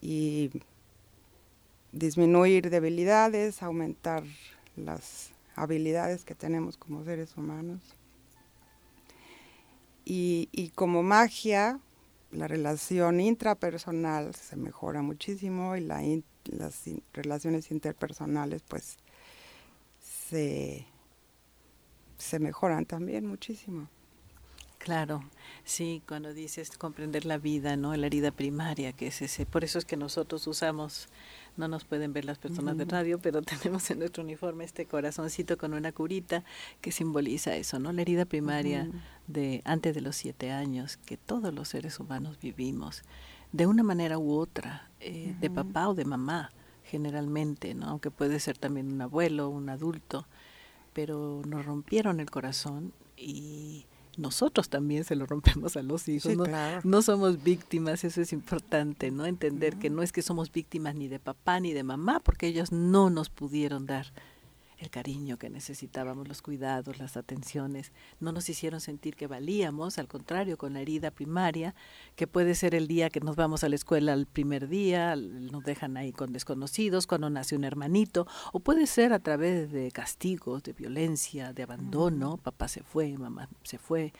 y 0.00 0.50
disminuir 1.92 2.70
debilidades, 2.70 3.62
aumentar 3.62 4.24
las 4.76 5.30
habilidades 5.56 6.24
que 6.24 6.34
tenemos 6.34 6.76
como 6.76 7.04
seres 7.04 7.36
humanos. 7.36 7.80
Y, 10.06 10.72
como 10.74 11.02
magia, 11.02 11.80
la 12.30 12.46
relación 12.46 13.20
intrapersonal 13.20 14.34
se 14.34 14.56
mejora 14.56 15.00
muchísimo 15.00 15.76
y 15.76 15.80
las 15.80 16.84
relaciones 17.12 17.70
interpersonales 17.70 18.62
pues 18.68 18.98
se 19.98 20.86
se 22.24 22.38
mejoran 22.38 22.86
también 22.86 23.26
muchísimo. 23.26 23.88
Claro, 24.78 25.22
sí, 25.64 26.02
cuando 26.06 26.34
dices 26.34 26.76
comprender 26.76 27.24
la 27.24 27.38
vida, 27.38 27.76
¿no? 27.76 27.96
La 27.96 28.06
herida 28.06 28.30
primaria, 28.30 28.92
que 28.92 29.06
es 29.06 29.22
ese. 29.22 29.46
Por 29.46 29.64
eso 29.64 29.78
es 29.78 29.84
que 29.84 29.96
nosotros 29.96 30.46
usamos, 30.46 31.08
no 31.56 31.68
nos 31.68 31.84
pueden 31.84 32.12
ver 32.12 32.24
las 32.24 32.38
personas 32.38 32.76
de 32.76 32.84
radio, 32.84 33.18
pero 33.18 33.42
tenemos 33.42 33.90
en 33.90 34.00
nuestro 34.00 34.22
uniforme 34.22 34.64
este 34.64 34.86
corazoncito 34.86 35.56
con 35.56 35.74
una 35.74 35.92
curita 35.92 36.44
que 36.80 36.92
simboliza 36.92 37.56
eso, 37.56 37.78
¿no? 37.78 37.92
La 37.92 38.02
herida 38.02 38.24
primaria 38.24 38.88
de 39.26 39.62
antes 39.64 39.94
de 39.94 40.00
los 40.00 40.16
siete 40.16 40.50
años, 40.50 40.96
que 40.96 41.16
todos 41.16 41.54
los 41.54 41.68
seres 41.68 42.00
humanos 42.00 42.38
vivimos, 42.40 43.02
de 43.52 43.66
una 43.66 43.82
manera 43.82 44.18
u 44.18 44.32
otra, 44.32 44.90
eh, 45.00 45.34
de 45.40 45.50
papá 45.50 45.88
o 45.88 45.94
de 45.94 46.04
mamá 46.04 46.50
generalmente, 46.84 47.74
¿no? 47.74 47.86
aunque 47.86 48.10
puede 48.10 48.38
ser 48.40 48.58
también 48.58 48.92
un 48.92 49.00
abuelo, 49.00 49.48
un 49.48 49.68
adulto, 49.68 50.26
pero 50.92 51.42
nos 51.46 51.64
rompieron 51.64 52.20
el 52.20 52.30
corazón 52.30 52.92
y 53.16 53.86
nosotros 54.18 54.68
también 54.68 55.04
se 55.04 55.16
lo 55.16 55.26
rompemos 55.26 55.76
a 55.76 55.82
los 55.82 56.08
hijos. 56.08 56.36
no, 56.36 56.44
no, 56.82 57.02
somos 57.02 57.42
víctimas, 57.42 58.04
eso 58.04 58.20
es 58.20 58.32
importante, 58.32 59.10
¿no? 59.10 59.26
Entender 59.26 59.76
que 59.76 59.90
no 59.90 60.02
es 60.02 60.12
que 60.12 60.22
somos 60.22 60.52
víctimas 60.52 60.94
ni 60.94 61.08
de 61.08 61.18
papá 61.18 61.60
ni 61.60 61.72
de 61.72 61.82
mamá, 61.82 62.20
porque 62.20 62.46
ellos 62.46 62.72
no 62.72 63.10
nos 63.10 63.30
pudieron 63.30 63.86
dar 63.86 64.12
el 64.78 64.90
cariño 64.90 65.38
que 65.38 65.50
necesitábamos, 65.50 66.28
los 66.28 66.42
cuidados, 66.42 66.98
las 66.98 67.16
atenciones, 67.16 67.92
no 68.20 68.32
nos 68.32 68.48
hicieron 68.48 68.80
sentir 68.80 69.16
que 69.16 69.26
valíamos, 69.26 69.98
al 69.98 70.08
contrario, 70.08 70.58
con 70.58 70.72
la 70.74 70.80
herida 70.80 71.10
primaria, 71.10 71.74
que 72.16 72.26
puede 72.26 72.54
ser 72.54 72.74
el 72.74 72.88
día 72.88 73.10
que 73.10 73.20
nos 73.20 73.36
vamos 73.36 73.64
a 73.64 73.68
la 73.68 73.74
escuela 73.76 74.12
el 74.12 74.26
primer 74.26 74.68
día, 74.68 75.16
nos 75.16 75.64
dejan 75.64 75.96
ahí 75.96 76.12
con 76.12 76.32
desconocidos, 76.32 77.06
cuando 77.06 77.30
nace 77.30 77.56
un 77.56 77.64
hermanito, 77.64 78.26
o 78.52 78.60
puede 78.60 78.86
ser 78.86 79.12
a 79.12 79.18
través 79.18 79.70
de 79.70 79.90
castigos, 79.90 80.62
de 80.62 80.72
violencia, 80.72 81.52
de 81.52 81.62
abandono, 81.62 82.36
papá 82.38 82.68
se 82.68 82.82
fue, 82.82 83.16
mamá 83.16 83.48
se 83.62 83.78
fue, 83.78 84.12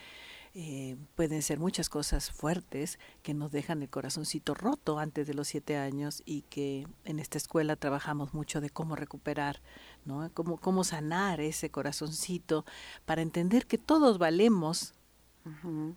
eh, 0.56 0.96
pueden 1.16 1.42
ser 1.42 1.58
muchas 1.58 1.88
cosas 1.88 2.30
fuertes 2.30 3.00
que 3.24 3.34
nos 3.34 3.50
dejan 3.50 3.82
el 3.82 3.90
corazoncito 3.90 4.54
roto 4.54 5.00
antes 5.00 5.26
de 5.26 5.34
los 5.34 5.48
siete 5.48 5.76
años 5.76 6.22
y 6.24 6.42
que 6.42 6.86
en 7.04 7.18
esta 7.18 7.38
escuela 7.38 7.74
trabajamos 7.74 8.34
mucho 8.34 8.60
de 8.60 8.70
cómo 8.70 8.94
recuperar, 8.94 9.60
¿no? 10.04 10.30
Cómo, 10.34 10.58
cómo 10.58 10.84
sanar 10.84 11.40
ese 11.40 11.70
corazoncito 11.70 12.64
para 13.04 13.22
entender 13.22 13.66
que 13.66 13.78
todos 13.78 14.18
valemos 14.18 14.94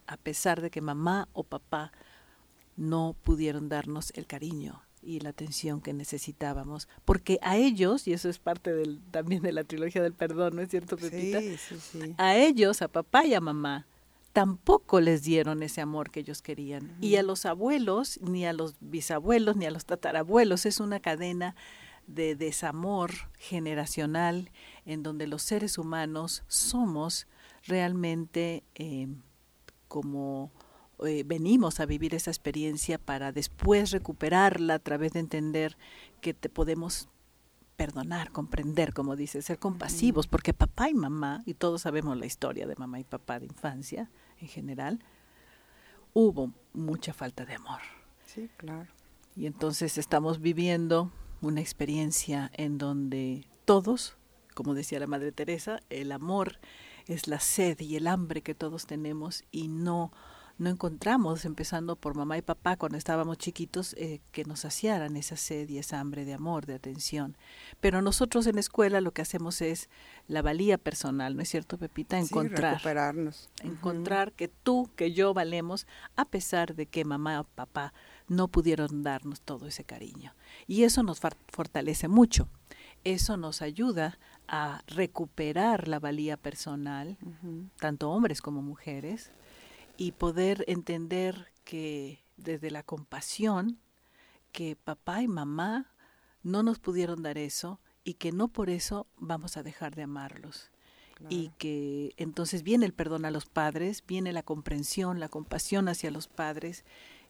a 0.08 0.18
pesar 0.18 0.62
de 0.62 0.70
que 0.70 0.82
mamá 0.82 1.30
o 1.32 1.44
papá 1.44 1.94
no 2.76 3.16
pudieron 3.24 3.70
darnos 3.70 4.12
el 4.16 4.28
cariño 4.28 4.82
y 5.02 5.22
la 5.22 5.30
atención 5.30 5.80
que 5.80 5.94
necesitábamos, 5.94 6.90
porque 7.06 7.40
a 7.42 7.56
ellos, 7.56 8.08
y 8.08 8.14
eso 8.14 8.28
es 8.28 8.40
parte 8.40 8.74
del, 8.74 9.00
también 9.12 9.42
de 9.42 9.54
la 9.54 9.64
trilogía 9.64 10.02
del 10.04 10.14
perdón, 10.14 10.58
¿no 10.58 10.62
es 10.62 10.70
cierto, 10.70 10.98
Pepita? 10.98 11.40
Sí, 11.40 11.56
sí, 11.58 11.76
sí. 11.80 12.16
A 12.18 12.36
ellos, 12.36 12.82
a 12.82 12.90
papá 12.90 13.26
y 13.26 13.34
a 13.34 13.40
mamá, 13.40 13.88
tampoco 14.34 15.00
les 15.00 15.24
dieron 15.24 15.64
ese 15.64 15.82
amor 15.82 16.12
que 16.12 16.20
ellos 16.20 16.42
querían. 16.42 16.98
Y 17.00 17.16
a 17.16 17.24
los 17.24 17.46
abuelos, 17.46 18.20
ni 18.22 18.46
a 18.46 18.54
los 18.54 18.76
bisabuelos, 18.82 19.56
ni 19.56 19.66
a 19.66 19.72
los 19.72 19.86
tatarabuelos, 19.86 20.66
es 20.66 20.80
una 20.80 21.00
cadena 21.00 21.56
de 22.08 22.36
desamor 22.36 23.12
generacional 23.38 24.52
en 24.86 25.04
donde 25.04 25.28
los 25.28 25.44
seres 25.44 25.78
humanos 25.78 26.44
somos 26.48 27.28
realmente 27.66 28.64
eh, 28.76 29.08
como 29.88 30.52
eh, 31.06 31.24
venimos 31.26 31.80
a 31.80 31.86
vivir 31.86 32.16
esa 32.16 32.32
experiencia 32.32 32.98
para 32.98 33.32
después 33.32 33.92
recuperarla 33.92 34.76
a 34.76 34.80
través 34.80 35.14
de 35.14 35.20
entender 35.20 35.78
que 36.22 36.34
te 36.34 36.50
podemos 36.50 37.10
perdonar, 37.76 38.32
comprender, 38.32 38.94
como 38.94 39.16
dice, 39.16 39.42
ser 39.44 39.60
compasivos, 39.60 40.26
porque 40.26 40.54
papá 40.54 40.90
y 40.90 40.96
mamá, 40.96 41.44
y 41.46 41.54
todos 41.54 41.84
sabemos 41.84 42.18
la 42.18 42.26
historia 42.26 42.66
de 42.66 42.76
mamá 42.76 43.00
y 43.00 43.04
papá 43.04 43.40
de 43.40 43.46
infancia, 43.46 44.10
en 44.42 44.48
general, 44.48 45.00
hubo 46.14 46.52
mucha 46.74 47.14
falta 47.14 47.46
de 47.46 47.54
amor. 47.54 47.82
Sí, 48.26 48.50
claro. 48.58 48.88
Y 49.36 49.46
entonces 49.46 50.00
estamos 50.00 50.42
viviendo 50.42 51.12
una 51.42 51.62
experiencia 51.62 52.52
en 52.54 52.78
donde 52.78 53.46
todos, 53.66 54.16
como 54.54 54.74
decía 54.74 55.00
la 55.00 55.08
Madre 55.08 55.32
Teresa, 55.32 55.80
el 55.90 56.12
amor 56.12 56.60
es 57.08 57.28
la 57.28 57.40
sed 57.40 57.80
y 57.80 57.96
el 57.96 58.08
hambre 58.08 58.42
que 58.42 58.56
todos 58.56 58.86
tenemos 58.86 59.44
y 59.52 59.68
no 59.68 60.12
no 60.58 60.70
encontramos, 60.70 61.46
empezando 61.46 61.96
por 61.96 62.16
mamá 62.16 62.38
y 62.38 62.42
papá 62.42 62.78
cuando 62.78 62.98
estábamos 62.98 63.38
chiquitos, 63.38 63.94
eh, 63.94 64.22
que 64.32 64.44
nos 64.44 64.62
saciaran 64.62 65.16
esa 65.16 65.36
sed 65.36 65.70
y 65.70 65.78
esa 65.78 66.00
hambre 66.00 66.26
de 66.26 66.34
amor, 66.34 66.66
de 66.66 66.74
atención. 66.74 67.38
Pero 67.80 68.02
nosotros 68.02 68.48
en 68.48 68.56
la 68.56 68.62
escuela 68.62 69.02
lo 69.02 69.12
que 69.12 69.22
hacemos 69.22 69.62
es 69.62 69.90
la 70.28 70.42
valía 70.42 70.78
personal, 70.78 71.36
¿no 71.36 71.44
es 71.44 71.50
cierto, 71.50 71.78
Pepita? 71.78 72.18
Encontrar. 72.18 72.74
recuperarnos. 72.74 73.50
Encontrar 73.62 74.32
que 74.32 74.48
tú, 74.48 74.90
que 74.96 75.12
yo 75.14 75.34
valemos, 75.34 75.86
a 76.16 76.26
pesar 76.26 76.74
de 76.76 76.88
que 76.88 77.06
mamá 77.06 77.42
o 77.42 77.44
papá 77.44 77.94
no 78.28 78.48
pudieron 78.48 79.04
darnos 79.04 79.42
todo 79.42 79.68
ese 79.68 79.84
cariño. 79.84 80.34
Y 80.68 80.84
eso 80.84 81.04
nos 81.04 81.20
fortalece 81.20 82.08
mucho. 82.08 82.50
Eso 83.04 83.38
nos 83.38 83.62
ayuda 83.62 84.20
a 84.48 84.82
recuperar 84.88 85.88
la 85.88 86.00
valía 86.00 86.38
personal, 86.38 87.18
tanto 87.80 88.10
hombres 88.10 88.42
como 88.42 88.62
mujeres, 88.62 89.32
y 89.98 90.12
poder 90.12 90.64
entender 90.68 91.52
que 91.64 92.24
desde 92.38 92.72
la 92.72 92.84
compasión, 92.84 93.80
que 94.52 94.76
papá 94.76 95.22
y 95.22 95.28
mamá 95.28 95.94
no 96.44 96.64
nos 96.64 96.80
pudieron 96.80 97.24
dar 97.24 97.38
eso 97.38 97.80
y 98.04 98.16
que 98.16 98.32
no 98.32 98.48
por 98.48 98.70
eso 98.70 99.08
vamos 99.18 99.58
a 99.58 99.64
dejar 99.64 99.96
de 99.96 100.04
amarlos. 100.04 100.72
Y 101.30 101.50
que 101.58 102.14
entonces 102.18 102.62
viene 102.62 102.86
el 102.86 102.94
perdón 102.94 103.26
a 103.26 103.32
los 103.32 103.48
padres, 103.48 104.04
viene 104.06 104.32
la 104.34 104.44
comprensión, 104.44 105.20
la 105.20 105.30
compasión 105.30 105.88
hacia 105.88 106.12
los 106.12 106.28
padres 106.28 106.86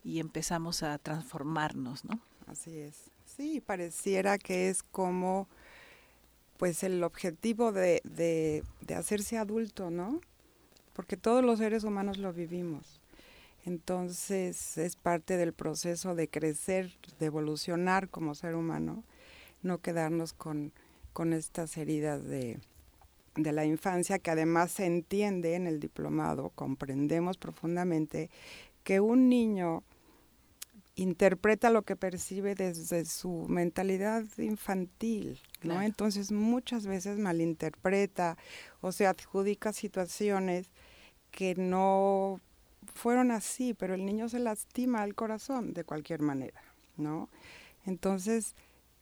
y 0.08 0.22
empezamos 0.22 0.84
a 0.84 0.98
transformarnos, 1.00 2.06
¿no? 2.06 2.22
Así 2.46 2.78
es. 2.78 2.96
Sí, 3.26 3.60
pareciera 3.60 4.38
que 4.38 4.70
es 4.70 4.82
como 4.82 5.50
pues 6.56 6.82
el 6.82 7.04
objetivo 7.04 7.74
de, 7.74 8.02
de, 8.06 8.64
hacerse 8.96 9.38
adulto, 9.38 9.92
¿no? 9.92 10.22
porque 10.94 11.18
todos 11.18 11.44
los 11.44 11.60
seres 11.60 11.84
humanos 11.84 12.18
lo 12.18 12.34
vivimos. 12.34 13.02
Entonces 13.66 14.78
es 14.78 14.96
parte 14.96 15.36
del 15.36 15.54
proceso 15.54 16.16
de 16.16 16.30
crecer, 16.30 16.98
de 17.20 17.26
evolucionar 17.26 18.10
como 18.10 18.34
ser 18.34 18.56
humano, 18.56 19.04
no 19.62 19.80
quedarnos 19.80 20.32
con, 20.32 20.72
con 21.12 21.34
estas 21.34 21.78
heridas 21.78 22.24
de, 22.24 22.60
de 23.36 23.52
la 23.52 23.66
infancia 23.66 24.20
que 24.20 24.32
además 24.32 24.72
se 24.72 24.86
entiende 24.86 25.56
en 25.56 25.68
el 25.68 25.82
diplomado, 25.82 26.50
comprendemos 26.56 27.38
profundamente 27.38 28.32
que 28.84 29.02
un 29.02 29.28
niño 29.28 29.84
interpreta 30.98 31.70
lo 31.70 31.84
que 31.84 31.96
percibe 31.96 32.56
desde 32.56 33.06
su 33.06 33.46
mentalidad 33.48 34.26
infantil, 34.40 35.40
¿no? 35.62 35.82
Entonces 35.82 36.32
muchas 36.32 36.88
veces 36.88 37.20
malinterpreta 37.20 38.36
o 38.82 38.92
se 38.92 39.06
adjudica 39.06 39.74
situaciones 39.74 40.72
que 41.30 41.54
no 41.54 42.42
fueron 42.96 43.30
así, 43.30 43.76
pero 43.76 43.94
el 43.94 44.06
niño 44.06 44.28
se 44.28 44.40
lastima 44.40 45.04
al 45.04 45.14
corazón 45.14 45.74
de 45.74 45.84
cualquier 45.84 46.22
manera, 46.22 46.62
¿no? 46.98 47.30
Entonces, 47.86 48.56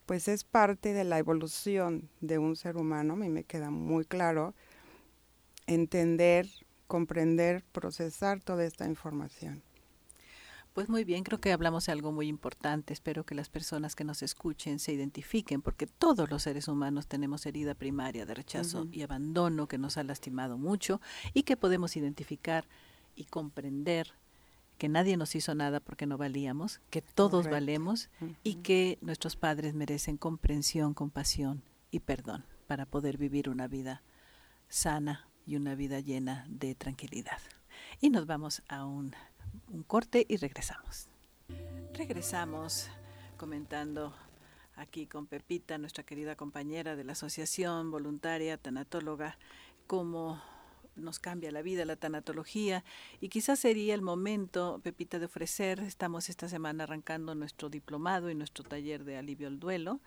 pues 0.04 0.28
es 0.28 0.44
parte 0.44 0.92
de 0.92 1.04
la 1.04 1.18
evolución 1.18 2.10
de 2.20 2.36
un 2.36 2.56
ser 2.56 2.76
humano, 2.76 3.14
a 3.14 3.16
mí 3.16 3.30
me 3.30 3.42
queda 3.42 3.70
muy 3.70 4.04
claro, 4.04 4.52
entender, 5.66 6.46
comprender, 6.88 7.64
procesar 7.72 8.40
toda 8.40 8.66
esta 8.66 8.86
información. 8.86 9.62
Pues 10.76 10.90
muy 10.90 11.04
bien, 11.04 11.24
creo 11.24 11.40
que 11.40 11.54
hablamos 11.54 11.86
de 11.86 11.92
algo 11.92 12.12
muy 12.12 12.28
importante. 12.28 12.92
Espero 12.92 13.24
que 13.24 13.34
las 13.34 13.48
personas 13.48 13.96
que 13.96 14.04
nos 14.04 14.22
escuchen 14.22 14.78
se 14.78 14.92
identifiquen, 14.92 15.62
porque 15.62 15.86
todos 15.86 16.28
los 16.28 16.42
seres 16.42 16.68
humanos 16.68 17.06
tenemos 17.06 17.46
herida 17.46 17.72
primaria 17.72 18.26
de 18.26 18.34
rechazo 18.34 18.86
y 18.92 19.00
abandono 19.00 19.68
que 19.68 19.78
nos 19.78 19.96
ha 19.96 20.04
lastimado 20.04 20.58
mucho 20.58 21.00
y 21.32 21.44
que 21.44 21.56
podemos 21.56 21.96
identificar 21.96 22.66
y 23.14 23.24
comprender 23.24 24.12
que 24.76 24.90
nadie 24.90 25.16
nos 25.16 25.34
hizo 25.34 25.54
nada 25.54 25.80
porque 25.80 26.04
no 26.04 26.18
valíamos, 26.18 26.82
que 26.90 27.00
todos 27.00 27.48
valemos 27.48 28.10
y 28.42 28.56
que 28.56 28.98
nuestros 29.00 29.34
padres 29.34 29.72
merecen 29.72 30.18
comprensión, 30.18 30.92
compasión 30.92 31.62
y 31.90 32.00
perdón 32.00 32.44
para 32.66 32.84
poder 32.84 33.16
vivir 33.16 33.48
una 33.48 33.66
vida 33.66 34.02
sana 34.68 35.26
y 35.46 35.56
una 35.56 35.74
vida 35.74 36.00
llena 36.00 36.44
de 36.50 36.74
tranquilidad. 36.74 37.38
Y 38.02 38.10
nos 38.10 38.26
vamos 38.26 38.62
a 38.68 38.84
un 38.84 39.14
un 39.68 39.82
corte 39.82 40.24
y 40.28 40.36
regresamos. 40.36 41.08
Regresamos 41.94 42.88
comentando 43.36 44.14
aquí 44.76 45.06
con 45.06 45.26
Pepita, 45.26 45.78
nuestra 45.78 46.04
querida 46.04 46.36
compañera 46.36 46.94
de 46.96 47.04
la 47.04 47.12
Asociación 47.12 47.90
Voluntaria 47.90 48.58
Tanatóloga, 48.58 49.38
cómo 49.86 50.42
nos 50.96 51.18
cambia 51.18 51.50
la 51.52 51.62
vida 51.62 51.84
la 51.84 51.96
tanatología 51.96 52.84
y 53.20 53.28
quizás 53.28 53.58
sería 53.58 53.94
el 53.94 54.00
momento, 54.02 54.80
Pepita, 54.82 55.18
de 55.18 55.26
ofrecer, 55.26 55.80
estamos 55.80 56.30
esta 56.30 56.48
semana 56.48 56.84
arrancando 56.84 57.34
nuestro 57.34 57.68
diplomado 57.68 58.30
y 58.30 58.34
nuestro 58.34 58.64
taller 58.64 59.04
de 59.04 59.18
alivio 59.18 59.48
al 59.48 59.60
duelo 59.60 60.00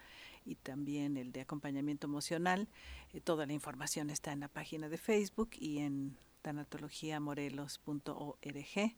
y 0.46 0.56
también 0.56 1.18
el 1.18 1.32
de 1.32 1.42
acompañamiento 1.42 2.08
emocional. 2.08 2.68
Eh, 3.14 3.22
toda 3.22 3.46
la 3.46 3.54
información 3.54 4.10
está 4.10 4.32
en 4.32 4.40
la 4.40 4.48
página 4.48 4.90
de 4.90 4.98
Facebook 4.98 5.52
y 5.60 5.78
en 5.80 6.18
tanatologiamorelos.org 6.42 8.96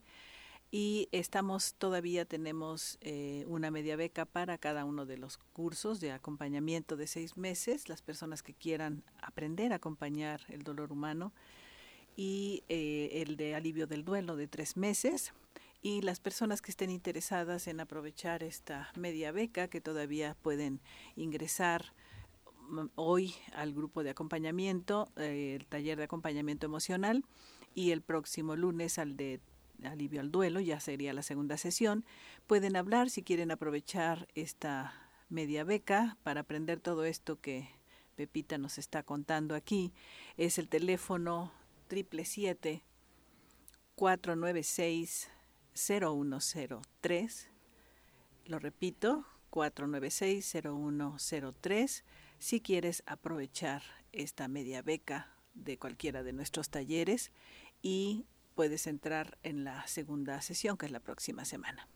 y 0.74 1.10
estamos 1.12 1.74
todavía 1.74 2.24
tenemos 2.24 2.96
eh, 3.02 3.44
una 3.46 3.70
media 3.70 3.94
beca 3.94 4.24
para 4.24 4.56
cada 4.56 4.86
uno 4.86 5.04
de 5.04 5.18
los 5.18 5.36
cursos 5.36 6.00
de 6.00 6.12
acompañamiento 6.12 6.96
de 6.96 7.06
seis 7.06 7.36
meses 7.36 7.90
las 7.90 8.00
personas 8.00 8.42
que 8.42 8.54
quieran 8.54 9.04
aprender 9.20 9.74
a 9.74 9.76
acompañar 9.76 10.40
el 10.48 10.62
dolor 10.62 10.90
humano 10.90 11.34
y 12.16 12.64
eh, 12.70 13.22
el 13.26 13.36
de 13.36 13.54
alivio 13.54 13.86
del 13.86 14.02
duelo 14.02 14.34
de 14.34 14.48
tres 14.48 14.78
meses 14.78 15.34
y 15.82 16.00
las 16.00 16.20
personas 16.20 16.62
que 16.62 16.70
estén 16.70 16.88
interesadas 16.88 17.66
en 17.66 17.78
aprovechar 17.78 18.42
esta 18.42 18.90
media 18.96 19.30
beca 19.30 19.68
que 19.68 19.82
todavía 19.82 20.38
pueden 20.40 20.80
ingresar 21.16 21.92
mm, 22.70 22.86
hoy 22.94 23.34
al 23.52 23.74
grupo 23.74 24.02
de 24.02 24.10
acompañamiento, 24.10 25.10
eh, 25.16 25.58
el 25.60 25.66
taller 25.66 25.98
de 25.98 26.04
acompañamiento 26.04 26.64
emocional 26.64 27.26
y 27.74 27.90
el 27.90 28.00
próximo 28.00 28.56
lunes 28.56 28.98
al 28.98 29.18
de 29.18 29.40
alivio 29.86 30.20
al 30.20 30.30
duelo, 30.30 30.60
ya 30.60 30.80
sería 30.80 31.12
la 31.12 31.22
segunda 31.22 31.56
sesión. 31.56 32.04
Pueden 32.46 32.76
hablar 32.76 33.10
si 33.10 33.22
quieren 33.22 33.50
aprovechar 33.50 34.28
esta 34.34 34.94
media 35.28 35.64
beca 35.64 36.16
para 36.22 36.42
aprender 36.42 36.80
todo 36.80 37.04
esto 37.04 37.40
que 37.40 37.68
Pepita 38.16 38.58
nos 38.58 38.78
está 38.78 39.02
contando 39.02 39.54
aquí. 39.54 39.92
Es 40.36 40.58
el 40.58 40.68
teléfono 40.68 41.52
triple 41.88 42.24
siete 42.24 42.82
496 43.96 45.28
0103. 45.74 47.48
Lo 48.46 48.58
repito, 48.58 49.24
496-0103 49.52 52.02
si 52.38 52.60
quieres 52.60 53.04
aprovechar 53.06 53.82
esta 54.10 54.48
media 54.48 54.82
beca 54.82 55.32
de 55.54 55.78
cualquiera 55.78 56.24
de 56.24 56.32
nuestros 56.32 56.70
talleres 56.70 57.30
y 57.82 58.24
puedes 58.54 58.86
entrar 58.86 59.38
en 59.42 59.64
la 59.64 59.86
segunda 59.86 60.40
sesión 60.42 60.76
que 60.76 60.86
es 60.86 60.92
la 60.92 61.00
próxima 61.00 61.44
semana. 61.44 61.88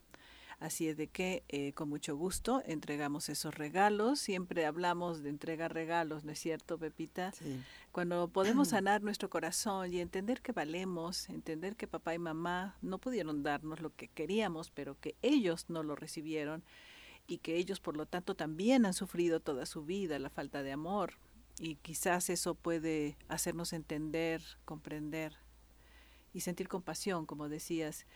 Así 0.59 0.89
es 0.89 0.97
de 0.97 1.09
que 1.09 1.45
eh, 1.49 1.75
con 1.75 1.91
mucho 1.91 2.17
gusto 2.17 2.63
entregamos 2.65 3.29
esos 3.29 3.55
regalos. 3.55 4.21
Siempre 4.21 4.65
hablamos 4.65 5.23
de 5.23 5.29
entregar 5.29 5.75
regalos, 5.75 6.25
¿no 6.25 6.33
es 6.33 6.39
cierto, 6.39 6.79
Pepita? 6.79 7.35
Cuando 7.93 8.29
podemos 8.29 8.69
sanar 8.71 9.03
nuestro 9.03 9.29
corazón 9.29 9.93
y 9.93 10.01
entender 10.01 10.41
que 10.41 10.53
valemos, 10.53 11.29
entender 11.29 11.77
que 11.77 11.87
papá 11.87 12.15
y 12.15 12.19
mamá 12.19 12.77
no 12.81 12.99
pudieron 12.99 13.43
darnos 13.43 13.81
lo 13.81 13.95
que 13.95 14.09
queríamos, 14.09 14.71
pero 14.71 14.99
que 14.99 15.15
ellos 15.21 15.67
no 15.69 15.83
lo 15.83 15.95
recibieron 15.95 16.65
y 17.27 17.39
que 17.39 17.57
ellos 17.57 17.81
por 17.81 17.97
lo 17.97 18.07
tanto 18.07 18.35
también 18.35 18.87
han 18.87 18.95
sufrido 18.95 19.41
toda 19.41 19.67
su 19.67 19.85
vida 19.85 20.19
la 20.19 20.31
falta 20.31 20.63
de 20.63 20.73
amor. 20.73 21.19
Y 21.59 21.77
quizás 21.77 22.31
eso 22.31 22.55
puede 22.55 23.19
hacernos 23.29 23.75
entender, 23.75 24.43
comprender 24.65 25.37
y 26.37 26.41
sentir 26.41 26.69
compasión, 26.69 27.25
como 27.27 27.49
decías, 27.49 28.07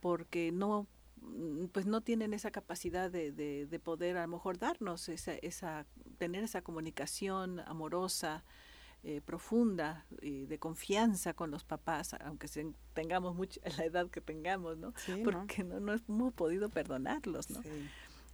porque 0.00 0.50
no 0.52 0.86
Mm, 1.22 1.66
pues 1.66 1.86
no 1.86 2.00
tienen 2.00 2.34
esa 2.34 2.50
capacidad 2.50 3.10
de, 3.10 3.30
de, 3.32 3.78
poder 3.78 4.16
a 4.16 4.22
lo 4.22 4.28
mejor 4.28 4.58
darnos 4.58 5.08
esa, 5.08 5.34
esa 5.34 5.86
tener 6.18 6.42
esa 6.42 6.62
comunicación 6.62 7.60
amorosa 7.60 8.44
eh, 9.04 9.20
profunda 9.20 10.06
y 10.20 10.46
de 10.46 10.58
confianza 10.58 11.32
con 11.34 11.50
los 11.50 11.64
papás 11.64 12.14
aunque 12.14 12.48
tengamos 12.92 13.34
mucha 13.34 13.60
la 13.78 13.84
edad 13.84 14.10
que 14.10 14.20
tengamos 14.20 14.78
no 14.78 14.94
porque 15.24 15.64
no, 15.64 15.80
no, 15.80 15.94
hemos 15.94 16.32
podido 16.34 16.68
perdonarlos 16.68 17.50
no 17.50 17.62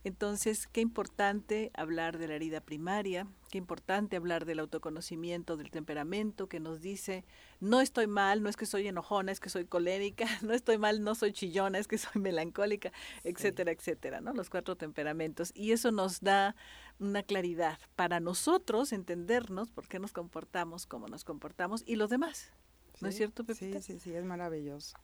entonces, 0.04 0.68
qué 0.68 0.80
importante 0.80 1.72
hablar 1.74 2.18
de 2.18 2.28
la 2.28 2.34
herida 2.34 2.60
primaria, 2.60 3.26
qué 3.50 3.58
importante 3.58 4.16
hablar 4.16 4.44
del 4.44 4.60
autoconocimiento, 4.60 5.56
del 5.56 5.70
temperamento, 5.70 6.48
que 6.48 6.60
nos 6.60 6.80
dice, 6.80 7.24
no 7.60 7.80
estoy 7.80 8.06
mal, 8.06 8.42
no 8.42 8.48
es 8.48 8.56
que 8.56 8.64
soy 8.64 8.86
enojona, 8.86 9.32
es 9.32 9.40
que 9.40 9.50
soy 9.50 9.64
colérica, 9.64 10.26
no 10.42 10.54
estoy 10.54 10.78
mal, 10.78 11.02
no 11.02 11.16
soy 11.16 11.32
chillona, 11.32 11.78
es 11.78 11.88
que 11.88 11.98
soy 11.98 12.22
melancólica, 12.22 12.92
etcétera, 13.24 13.72
etcétera, 13.72 14.20
¿no? 14.20 14.32
Los 14.34 14.50
cuatro 14.50 14.76
temperamentos. 14.76 15.50
Y 15.54 15.72
eso 15.72 15.90
nos 15.90 16.20
da 16.20 16.54
una 17.00 17.24
claridad 17.24 17.78
para 17.96 18.20
nosotros 18.20 18.92
entendernos 18.92 19.70
por 19.70 19.88
qué 19.88 19.98
nos 19.98 20.12
comportamos 20.12 20.86
como 20.86 21.08
nos 21.08 21.24
comportamos 21.24 21.82
y 21.86 21.96
los 21.96 22.08
demás. 22.08 22.52
¿No 23.00 23.08
es 23.08 23.16
cierto, 23.16 23.44
Pepita? 23.44 23.80
Sí, 23.80 23.94
sí, 23.94 24.00
sí, 24.00 24.14
es 24.14 24.24
maravilloso. 24.24 24.96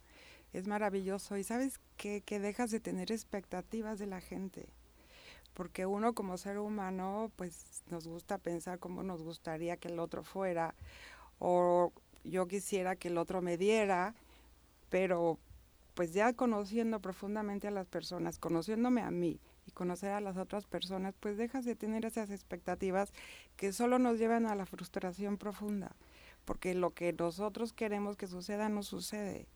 Es 0.52 0.66
maravilloso. 0.66 1.36
Y 1.36 1.44
sabes 1.44 1.80
que, 1.96 2.22
que 2.22 2.40
dejas 2.40 2.70
de 2.70 2.80
tener 2.80 3.12
expectativas 3.12 3.98
de 3.98 4.06
la 4.06 4.20
gente 4.20 4.68
porque 5.54 5.86
uno 5.86 6.12
como 6.12 6.36
ser 6.36 6.58
humano 6.58 7.30
pues 7.36 7.82
nos 7.88 8.06
gusta 8.06 8.38
pensar 8.38 8.78
cómo 8.78 9.02
nos 9.02 9.22
gustaría 9.22 9.76
que 9.76 9.88
el 9.88 9.98
otro 9.98 10.22
fuera 10.22 10.74
o 11.38 11.92
yo 12.24 12.46
quisiera 12.48 12.96
que 12.96 13.08
el 13.08 13.18
otro 13.18 13.42
me 13.42 13.56
diera, 13.56 14.14
pero 14.90 15.38
pues 15.94 16.12
ya 16.12 16.32
conociendo 16.32 17.00
profundamente 17.00 17.68
a 17.68 17.70
las 17.70 17.86
personas, 17.86 18.38
conociéndome 18.38 19.02
a 19.02 19.10
mí 19.10 19.38
y 19.66 19.70
conocer 19.70 20.10
a 20.10 20.20
las 20.20 20.36
otras 20.36 20.66
personas, 20.66 21.14
pues 21.20 21.36
dejas 21.36 21.64
de 21.64 21.76
tener 21.76 22.04
esas 22.04 22.30
expectativas 22.30 23.12
que 23.56 23.72
solo 23.72 23.98
nos 23.98 24.18
llevan 24.18 24.46
a 24.46 24.54
la 24.54 24.66
frustración 24.66 25.36
profunda, 25.36 25.94
porque 26.44 26.74
lo 26.74 26.90
que 26.90 27.12
nosotros 27.12 27.72
queremos 27.72 28.16
que 28.16 28.26
suceda 28.26 28.68
no 28.68 28.82
sucede. 28.82 29.46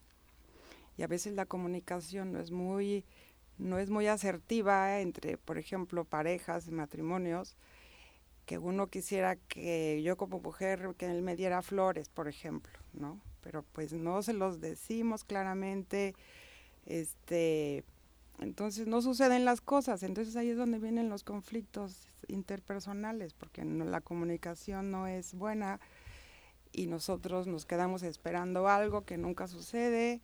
Y 0.96 1.02
a 1.02 1.06
veces 1.06 1.34
la 1.34 1.46
comunicación 1.46 2.32
no 2.32 2.40
es 2.40 2.50
muy 2.50 3.04
no 3.58 3.78
es 3.78 3.90
muy 3.90 4.06
asertiva 4.06 5.00
entre, 5.00 5.36
por 5.36 5.58
ejemplo, 5.58 6.04
parejas, 6.04 6.68
matrimonios, 6.70 7.56
que 8.46 8.58
uno 8.58 8.86
quisiera 8.86 9.36
que 9.36 10.02
yo 10.02 10.16
como 10.16 10.40
mujer, 10.40 10.94
que 10.96 11.06
él 11.06 11.22
me 11.22 11.36
diera 11.36 11.60
flores, 11.60 12.08
por 12.08 12.28
ejemplo, 12.28 12.72
¿no? 12.94 13.20
Pero 13.42 13.64
pues 13.72 13.92
no 13.92 14.22
se 14.22 14.32
los 14.32 14.60
decimos 14.60 15.24
claramente, 15.24 16.14
este, 16.86 17.84
entonces 18.38 18.86
no 18.86 19.02
suceden 19.02 19.44
las 19.44 19.60
cosas, 19.60 20.02
entonces 20.02 20.34
ahí 20.36 20.50
es 20.50 20.56
donde 20.56 20.78
vienen 20.78 21.10
los 21.10 21.24
conflictos 21.24 22.08
interpersonales, 22.28 23.34
porque 23.34 23.64
la 23.64 24.00
comunicación 24.00 24.90
no 24.90 25.06
es 25.06 25.34
buena 25.34 25.80
y 26.72 26.86
nosotros 26.86 27.46
nos 27.46 27.66
quedamos 27.66 28.02
esperando 28.02 28.68
algo 28.68 29.02
que 29.02 29.18
nunca 29.18 29.48
sucede 29.48 30.20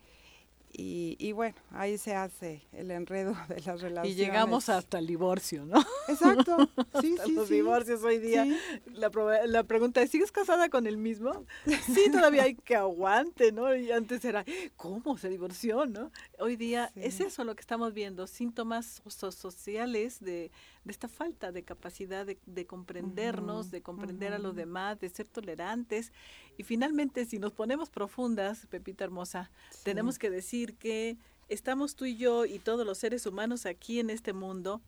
y, 0.77 1.17
y, 1.21 1.33
bueno, 1.33 1.55
ahí 1.71 1.99
se 1.99 2.15
hace 2.15 2.63
el 2.73 2.91
enredo 2.91 3.35
de 3.49 3.61
las 3.61 3.81
relaciones. 3.81 4.11
Y 4.11 4.15
llegamos 4.15 4.69
hasta 4.69 4.99
el 4.99 5.07
divorcio, 5.07 5.65
¿no? 5.65 5.85
Exacto. 6.09 6.57
Sí, 7.01 7.17
sí, 7.25 7.33
los 7.33 7.49
divorcios 7.49 8.03
hoy 8.03 8.19
día. 8.19 8.47
La, 8.87 9.11
la, 9.47 9.65
pregunta 9.65 10.01
es, 10.01 10.11
¿sigues 10.11 10.31
casada 10.31 10.69
con 10.69 10.87
el 10.87 10.97
mismo? 10.97 11.45
Sí, 11.67 12.09
todavía 12.11 12.45
hay 12.45 12.55
que 12.55 12.77
aguante, 12.77 13.53
¿no? 13.53 13.75
Y 13.75 13.91
antes 13.91 14.25
era, 14.25 14.45
¿cómo 14.77 15.19
se 15.19 15.29
divorció, 15.29 15.87
no? 15.87 16.13
Hoy 16.39 16.57
día 16.57 16.93
es 16.95 17.21
eso 17.21 17.45
lo 17.45 17.55
que 17.55 17.61
estamos 17.61 17.93
viendo, 17.93 18.27
síntomas 18.27 19.03
sociales 19.07 20.21
de, 20.21 20.51
de 20.85 20.92
esta 20.92 21.09
falta 21.09 21.51
de 21.51 21.62
capacidad 21.62 22.27
de, 22.27 22.38
de 22.47 22.66
comprendernos, 22.66 23.70
de 23.70 23.83
comprender 23.83 24.33
a 24.33 24.38
los 24.38 24.55
demás, 24.55 25.01
de 25.01 25.09
ser 25.09 25.27
tolerantes. 25.27 26.12
Y 26.59 26.62
finalmente, 26.62 27.25
si 27.25 27.38
nos 27.38 27.53
ponemos 27.53 27.90
profundas, 27.90 28.66
Pepita 28.66 29.05
Hermosa, 29.05 29.51
tenemos 29.83 30.18
que 30.18 30.31
decir 30.31 30.77
que 30.77 31.16
estamos 31.49 31.94
tú 31.97 32.05
y 32.05 32.16
yo 32.16 32.44
y 32.44 32.59
todos 32.59 32.87
los 32.87 32.99
seres 32.99 33.27
humanos 33.27 33.66
aquí 33.66 33.99
en 33.99 34.11
este 34.11 34.33
mundo 34.33 34.83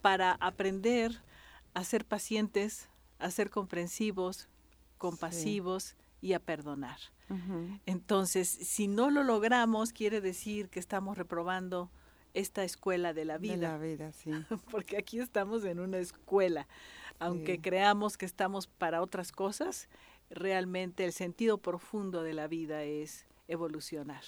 para 0.00 0.32
aprender 0.32 1.20
a 1.74 1.84
ser 1.84 2.04
pacientes, 2.04 2.88
a 3.18 3.30
ser 3.30 3.50
comprensivos, 3.50 4.48
compasivos 4.98 5.96
y 6.20 6.32
a 6.32 6.40
perdonar. 6.40 6.98
Entonces, 7.86 8.48
si 8.48 8.86
no 8.86 9.10
lo 9.10 9.24
logramos, 9.24 9.92
quiere 9.92 10.20
decir 10.20 10.68
que 10.68 10.78
estamos 10.78 11.18
reprobando 11.18 11.90
esta 12.34 12.64
escuela 12.64 13.14
de 13.14 13.24
la 13.24 13.38
vida. 13.38 13.54
De 13.54 13.60
la 13.60 13.78
vida, 13.78 14.12
sí. 14.12 14.30
Porque 14.70 14.96
aquí 14.96 15.18
estamos 15.18 15.64
en 15.64 15.80
una 15.80 15.98
escuela. 15.98 16.66
Aunque 17.20 17.60
creamos 17.60 18.18
que 18.18 18.26
estamos 18.26 18.66
para 18.66 19.00
otras 19.00 19.30
cosas, 19.32 19.88
realmente 20.30 21.04
el 21.04 21.12
sentido 21.12 21.58
profundo 21.58 22.22
de 22.22 22.34
la 22.34 22.48
vida 22.48 22.82
es 22.82 23.24
evolucionar. 23.48 24.22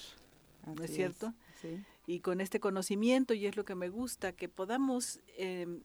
¿No 0.65 0.83
es 0.83 0.93
cierto? 0.93 1.33
sí. 1.61 1.83
Y 2.09 2.21
con 2.21 2.39
este 2.39 2.61
conocimiento, 2.61 3.33
y 3.33 3.45
es 3.47 3.57
lo 3.57 3.65
que 3.65 3.75
me 3.75 3.89
gusta, 3.89 4.31
que 4.31 4.47
podamos 4.47 5.19
em, 5.37 5.81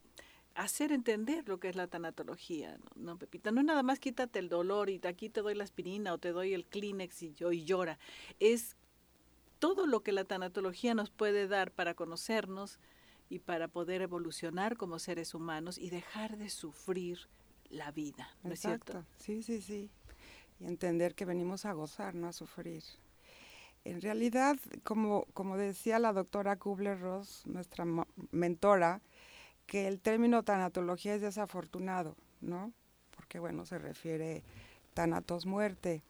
hacer 0.54 0.92
entender 0.92 1.48
lo 1.48 1.58
que 1.58 1.68
es 1.68 1.74
la 1.74 1.88
tanatología, 1.88 2.78
¿no, 2.94 3.18
Pepita? 3.18 3.50
No 3.50 3.60
es 3.60 3.66
nada 3.66 3.82
más 3.82 3.98
quítate 3.98 4.38
el 4.38 4.48
dolor 4.48 4.88
y 4.88 5.00
aquí 5.04 5.28
te 5.28 5.42
doy 5.42 5.56
la 5.56 5.64
aspirina 5.64 6.12
o 6.12 6.18
te 6.18 6.30
doy 6.30 6.54
el 6.54 6.64
Kleenex 6.64 7.24
y 7.24 7.34
yo 7.34 7.50
y 7.50 7.64
llora. 7.64 7.98
Es 8.38 8.76
todo 9.62 9.86
lo 9.86 10.02
que 10.02 10.10
la 10.10 10.24
tanatología 10.24 10.92
nos 10.92 11.10
puede 11.10 11.46
dar 11.46 11.70
para 11.70 11.94
conocernos 11.94 12.80
y 13.28 13.38
para 13.38 13.68
poder 13.68 14.02
evolucionar 14.02 14.76
como 14.76 14.98
seres 14.98 15.34
humanos 15.34 15.78
y 15.78 15.88
dejar 15.88 16.36
de 16.36 16.50
sufrir 16.50 17.28
la 17.70 17.92
vida, 17.92 18.28
¿no 18.42 18.54
es 18.54 18.58
cierto? 18.58 19.06
Sí, 19.18 19.44
sí, 19.44 19.62
sí. 19.62 19.88
Y 20.58 20.64
entender 20.64 21.14
que 21.14 21.26
venimos 21.26 21.64
a 21.64 21.74
gozar, 21.74 22.16
no 22.16 22.26
a 22.26 22.32
sufrir. 22.32 22.82
En 23.84 24.00
realidad, 24.00 24.58
como, 24.82 25.26
como 25.32 25.56
decía 25.56 26.00
la 26.00 26.12
doctora 26.12 26.56
Kubler-Ross, 26.56 27.46
nuestra 27.46 27.84
mentora, 28.32 29.00
que 29.68 29.86
el 29.86 30.00
término 30.00 30.42
tanatología 30.42 31.14
es 31.14 31.20
desafortunado, 31.20 32.16
¿no? 32.40 32.72
Porque, 33.14 33.38
bueno, 33.38 33.64
se 33.64 33.78
refiere 33.78 34.42
tanatos 34.92 35.46
muerte 35.46 36.02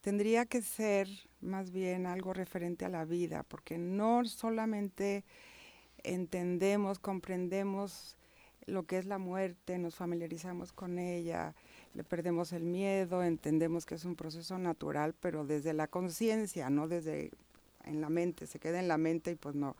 tendría 0.00 0.46
que 0.46 0.62
ser 0.62 1.08
más 1.40 1.70
bien 1.70 2.06
algo 2.06 2.32
referente 2.32 2.84
a 2.84 2.88
la 2.88 3.04
vida, 3.04 3.42
porque 3.42 3.78
no 3.78 4.24
solamente 4.24 5.24
entendemos, 6.02 6.98
comprendemos 6.98 8.16
lo 8.66 8.84
que 8.84 8.98
es 8.98 9.06
la 9.06 9.18
muerte, 9.18 9.78
nos 9.78 9.94
familiarizamos 9.94 10.72
con 10.72 10.98
ella, 10.98 11.54
le 11.94 12.04
perdemos 12.04 12.52
el 12.52 12.64
miedo, 12.64 13.22
entendemos 13.22 13.86
que 13.86 13.94
es 13.94 14.04
un 14.04 14.14
proceso 14.14 14.58
natural, 14.58 15.14
pero 15.20 15.44
desde 15.44 15.72
la 15.72 15.88
conciencia, 15.88 16.70
no 16.70 16.86
desde 16.86 17.30
en 17.84 18.00
la 18.00 18.10
mente, 18.10 18.46
se 18.46 18.58
queda 18.58 18.78
en 18.78 18.88
la 18.88 18.98
mente 18.98 19.32
y 19.32 19.34
pues 19.36 19.54
no, 19.54 19.76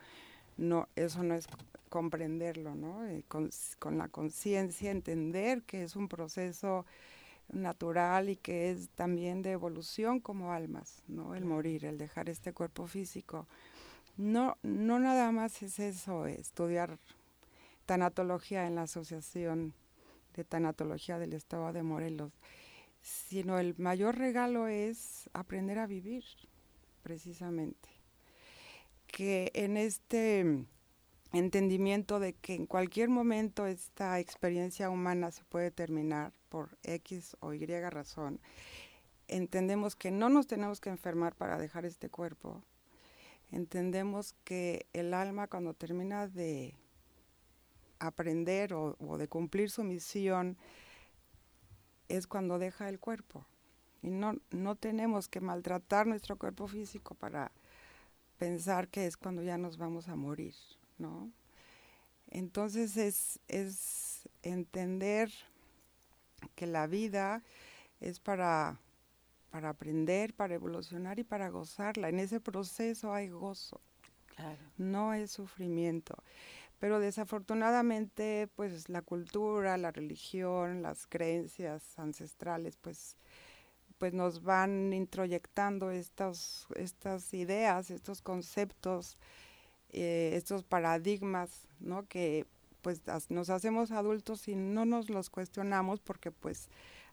no, 0.56 0.88
eso 0.96 1.22
no 1.22 1.34
es 1.34 1.46
comprenderlo, 1.88 2.74
¿no? 2.74 3.06
Eh, 3.06 3.24
con, 3.28 3.98
la 3.98 4.08
conciencia, 4.08 4.90
entender 4.90 5.62
que 5.62 5.82
es 5.82 5.96
un 5.96 6.08
proceso 6.08 6.84
natural 7.50 8.28
y 8.28 8.36
que 8.36 8.70
es 8.70 8.90
también 8.90 9.42
de 9.42 9.52
evolución 9.52 10.20
como 10.20 10.52
almas, 10.52 11.02
¿no? 11.08 11.34
El 11.34 11.44
morir, 11.44 11.84
el 11.84 11.98
dejar 11.98 12.28
este 12.28 12.52
cuerpo 12.52 12.86
físico. 12.86 13.46
No, 14.16 14.56
no 14.62 14.98
nada 14.98 15.30
más 15.32 15.62
es 15.62 15.78
eso, 15.78 16.26
estudiar 16.26 16.98
tanatología 17.86 18.66
en 18.66 18.74
la 18.74 18.82
Asociación 18.82 19.74
de 20.34 20.44
Tanatología 20.44 21.18
del 21.18 21.32
Estado 21.32 21.72
de 21.72 21.82
Morelos, 21.82 22.32
sino 23.00 23.58
el 23.58 23.74
mayor 23.78 24.18
regalo 24.18 24.68
es 24.68 25.30
aprender 25.32 25.78
a 25.78 25.86
vivir, 25.86 26.24
precisamente. 27.02 27.88
Que 29.06 29.50
en 29.54 29.76
este 29.76 30.64
entendimiento 31.32 32.20
de 32.20 32.32
que 32.34 32.54
en 32.54 32.66
cualquier 32.66 33.08
momento 33.08 33.66
esta 33.66 34.18
experiencia 34.18 34.90
humana 34.90 35.30
se 35.30 35.44
puede 35.44 35.70
terminar 35.70 36.32
por 36.48 36.78
X 36.82 37.36
o 37.40 37.52
Y 37.52 37.66
razón, 37.66 38.40
entendemos 39.28 39.94
que 39.94 40.10
no 40.10 40.28
nos 40.28 40.46
tenemos 40.46 40.80
que 40.80 40.90
enfermar 40.90 41.34
para 41.34 41.58
dejar 41.58 41.84
este 41.84 42.08
cuerpo, 42.08 42.62
entendemos 43.50 44.34
que 44.44 44.86
el 44.92 45.14
alma 45.14 45.48
cuando 45.48 45.74
termina 45.74 46.26
de 46.26 46.74
aprender 47.98 48.74
o, 48.74 48.96
de 49.18 49.28
cumplir 49.28 49.70
su 49.70 49.84
misión 49.84 50.56
es 52.08 52.26
cuando 52.26 52.58
deja 52.58 52.88
el 52.88 52.98
cuerpo. 52.98 53.44
Y 54.02 54.10
no, 54.10 54.36
no 54.50 54.76
tenemos 54.76 55.28
que 55.28 55.40
maltratar 55.40 56.06
nuestro 56.06 56.36
cuerpo 56.38 56.68
físico 56.68 57.14
para 57.14 57.50
pensar 58.38 58.88
que 58.88 59.06
es 59.06 59.16
cuando 59.16 59.42
ya 59.42 59.58
nos 59.58 59.76
vamos 59.76 60.08
a 60.08 60.14
morir, 60.14 60.54
¿no? 60.98 61.30
Entonces 62.30 62.96
es, 62.96 63.40
es 63.48 64.28
entender 64.42 65.30
que 66.54 66.66
la 66.66 66.86
vida 66.86 67.42
es 68.00 68.20
para 68.20 68.78
para 69.50 69.70
aprender, 69.70 70.34
para 70.34 70.54
evolucionar 70.54 71.18
y 71.18 71.24
para 71.24 71.48
gozarla. 71.48 72.08
En 72.08 72.18
ese 72.18 72.40
proceso 72.40 73.12
hay 73.12 73.28
gozo, 73.28 73.80
no 74.76 75.14
es 75.14 75.30
sufrimiento. 75.30 76.14
Pero 76.78 77.00
desafortunadamente, 77.00 78.48
pues 78.54 78.88
la 78.88 79.02
cultura, 79.02 79.76
la 79.78 79.90
religión, 79.90 80.82
las 80.82 81.06
creencias 81.06 81.98
ancestrales, 81.98 82.76
pues, 82.76 83.16
pues 83.98 84.12
nos 84.12 84.42
van 84.44 84.92
introyectando 84.92 85.90
estas, 85.90 86.68
estas 86.76 87.34
ideas, 87.34 87.90
estos 87.90 88.22
conceptos, 88.22 89.18
eh, 89.90 90.32
estos 90.34 90.64
paradigmas, 90.64 91.66
¿no? 91.80 92.06
Que 92.06 92.46
pues 92.82 93.02
nos 93.28 93.50
hacemos 93.50 93.90
adultos 93.90 94.46
y 94.48 94.54
no 94.54 94.84
nos 94.84 95.10
los 95.10 95.30
cuestionamos 95.30 96.00
porque 96.00 96.30
pues 96.30 96.68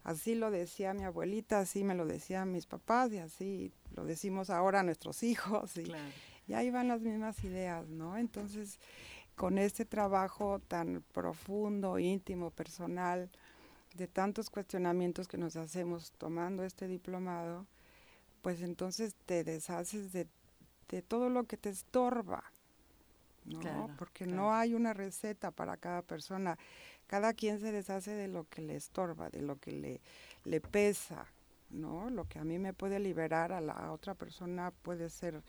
Así 0.05 0.35
lo 0.35 0.51
decía 0.51 0.93
mi 0.93 1.03
abuelita, 1.03 1.59
así 1.59 1.83
me 1.83 1.95
lo 1.95 2.05
decían 2.05 2.51
mis 2.51 2.67
papás 2.67 3.11
y 3.11 3.17
así 3.17 3.73
lo 3.95 4.05
decimos 4.05 4.51
ahora 4.51 4.81
a 4.81 4.83
nuestros 4.83 5.23
hijos. 5.23 5.75
Y, 5.77 5.91
y 6.47 6.53
ahí 6.53 6.69
van 6.69 6.87
las 6.89 7.01
mismas 7.01 7.43
ideas, 7.43 7.89
¿no? 7.89 8.15
Entonces, 8.15 8.79
con 9.35 9.57
este 9.57 9.83
trabajo 9.83 10.59
tan 10.59 11.03
profundo, 11.11 11.97
íntimo, 11.97 12.51
personal, 12.51 13.31
de 13.95 14.07
tantos 14.07 14.51
cuestionamientos 14.51 15.27
que 15.27 15.39
nos 15.39 15.55
hacemos 15.55 16.11
tomando 16.19 16.63
este 16.63 16.87
diplomado, 16.87 17.65
pues 18.43 18.61
entonces 18.61 19.15
te 19.25 19.43
deshaces 19.43 20.13
de, 20.13 20.27
todo 21.07 21.29
lo 21.29 21.45
que 21.45 21.57
te 21.57 21.69
estorba, 21.69 22.43
¿no? 23.45 23.89
Porque 23.97 24.25
no 24.25 24.53
hay 24.53 24.73
una 24.73 24.93
receta 24.93 25.51
para 25.51 25.77
cada 25.77 26.01
persona 26.01 26.57
cada 27.07 27.33
quien 27.33 27.59
se 27.59 27.71
deshace 27.71 28.11
de 28.11 28.27
lo 28.27 28.47
que 28.49 28.61
le 28.61 28.75
estorba, 28.75 29.29
de 29.29 29.41
lo 29.41 29.57
que 29.57 29.71
le, 29.71 30.01
le 30.43 30.61
pesa, 30.61 31.27
¿no? 31.69 32.09
Lo 32.09 32.25
que 32.27 32.39
a 32.39 32.43
mí 32.43 32.57
me 32.59 32.73
puede 32.73 32.99
liberar 32.99 33.51
a 33.51 33.61
la 33.61 33.91
otra 33.91 34.15
persona 34.15 34.71
puede 34.81 35.09
ser 35.09 35.43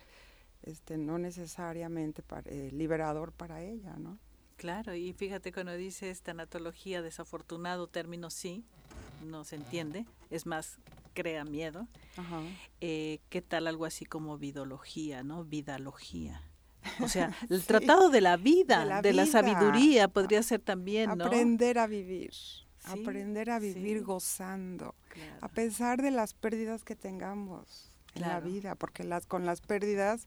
este 0.62 0.98
no 0.98 1.18
necesariamente 1.18 2.22
eh, 2.46 2.70
liberador 2.72 3.32
para 3.32 3.62
ella, 3.62 3.96
¿no? 3.96 4.18
Claro, 4.56 4.94
y 4.94 5.12
fíjate 5.12 5.52
cuando 5.52 5.74
dice 5.74 6.10
esta 6.10 6.32
tanatología, 6.32 7.02
desafortunado 7.02 7.88
término 7.88 8.30
sí, 8.30 8.64
no 9.24 9.44
se 9.44 9.56
entiende, 9.56 10.06
es 10.30 10.46
más, 10.46 10.78
crea 11.12 11.44
miedo. 11.44 11.86
Eh, 12.80 13.20
¿Qué 13.28 13.42
tal 13.42 13.66
algo 13.66 13.84
así 13.84 14.06
como 14.06 14.38
vidología, 14.38 15.22
no? 15.22 15.44
Vidalogía 15.44 16.42
o 17.00 17.08
sea, 17.08 17.32
el 17.48 17.62
tratado 17.64 18.08
de 18.10 18.20
la 18.20 18.36
vida, 18.36 19.02
de 19.02 19.12
la, 19.12 19.26
sabiduría 19.26 20.08
podría 20.08 20.42
ser 20.42 20.60
también, 20.60 21.16
¿no? 21.16 21.26
Aprender 21.26 21.78
a 21.78 21.86
vivir, 21.86 22.32
aprender 22.84 23.50
a 23.50 23.58
vivir 23.58 24.02
gozando, 24.02 24.94
a 25.40 25.48
pesar 25.48 26.02
de 26.02 26.10
las 26.10 26.34
pérdidas 26.34 26.84
que 26.84 26.96
tengamos 26.96 27.90
en 28.14 28.22
la 28.22 28.40
vida, 28.40 28.74
porque 28.74 29.04
las 29.04 29.26
con 29.26 29.44
las 29.46 29.60
pérdidas 29.60 30.26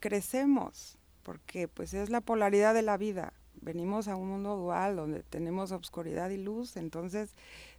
crecemos, 0.00 0.98
porque 1.22 1.68
pues 1.68 1.94
es 1.94 2.10
la 2.10 2.20
polaridad 2.20 2.74
de 2.74 2.82
la 2.82 2.96
vida. 2.96 3.32
Venimos 3.60 4.08
a 4.08 4.16
un 4.16 4.28
mundo 4.28 4.56
dual 4.56 4.96
donde 4.96 5.22
tenemos 5.22 5.70
obscuridad 5.70 6.30
y 6.30 6.36
luz, 6.36 6.76
entonces 6.76 7.34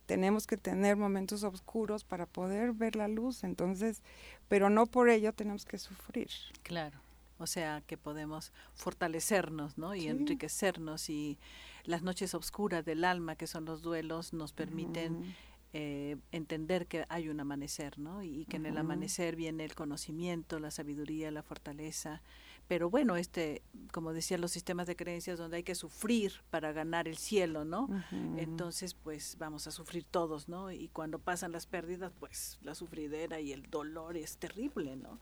tenemos 0.05 0.47
que 0.47 0.57
tener 0.57 0.95
momentos 0.95 1.43
oscuros 1.43 2.05
para 2.05 2.25
poder 2.25 2.71
ver 2.71 2.95
la 2.95 3.09
luz, 3.09 3.43
entonces, 3.43 4.01
pero 4.47 4.69
no 4.69 4.85
por 4.85 5.09
ello 5.09 5.33
tenemos 5.33 5.65
que 5.65 5.77
sufrir. 5.77 6.29
Claro 6.63 7.02
o 7.37 7.47
sea 7.47 7.81
que 7.81 7.97
podemos 7.97 8.51
fortalecernos 8.73 9.77
¿no? 9.77 9.95
y 9.95 10.07
enriquecernos 10.07 11.09
y 11.09 11.37
las 11.83 12.01
noches 12.01 12.33
oscuras 12.33 12.85
del 12.85 13.03
alma 13.03 13.35
que 13.35 13.47
son 13.47 13.65
los 13.65 13.81
duelos 13.81 14.33
nos 14.33 14.53
permiten 14.53 15.35
eh, 15.73 16.17
entender 16.31 16.85
que 16.85 17.05
hay 17.09 17.29
un 17.29 17.39
amanecer 17.39 17.97
¿no? 17.97 18.21
y, 18.21 18.45
que 18.45 18.57
en 18.57 18.67
el 18.67 18.77
amanecer 18.77 19.35
viene 19.35 19.65
el 19.65 19.73
conocimiento, 19.73 20.59
la 20.59 20.69
sabiduría, 20.69 21.31
la 21.31 21.41
fortaleza 21.41 22.21
pero 22.67 22.89
bueno, 22.89 23.17
este, 23.17 23.61
como 23.91 24.13
decía, 24.13 24.37
los 24.37 24.51
sistemas 24.51 24.87
de 24.87 24.95
creencias 24.95 25.37
donde 25.37 25.57
hay 25.57 25.63
que 25.63 25.75
sufrir 25.75 26.41
para 26.49 26.71
ganar 26.71 27.07
el 27.07 27.17
cielo, 27.17 27.65
¿no? 27.65 27.89
Entonces, 28.37 28.93
pues 28.93 29.35
vamos 29.37 29.67
a 29.67 29.71
sufrir 29.71 30.05
todos, 30.05 30.47
¿no? 30.47 30.71
Y 30.71 30.87
cuando 30.87 31.19
pasan 31.19 31.51
las 31.51 31.65
pérdidas, 31.65 32.11
pues 32.19 32.59
la 32.61 32.73
sufridera 32.73 33.39
y 33.39 33.51
el 33.51 33.69
dolor 33.69 34.17
es 34.17 34.37
terrible, 34.37 34.95
¿no? 34.95 35.19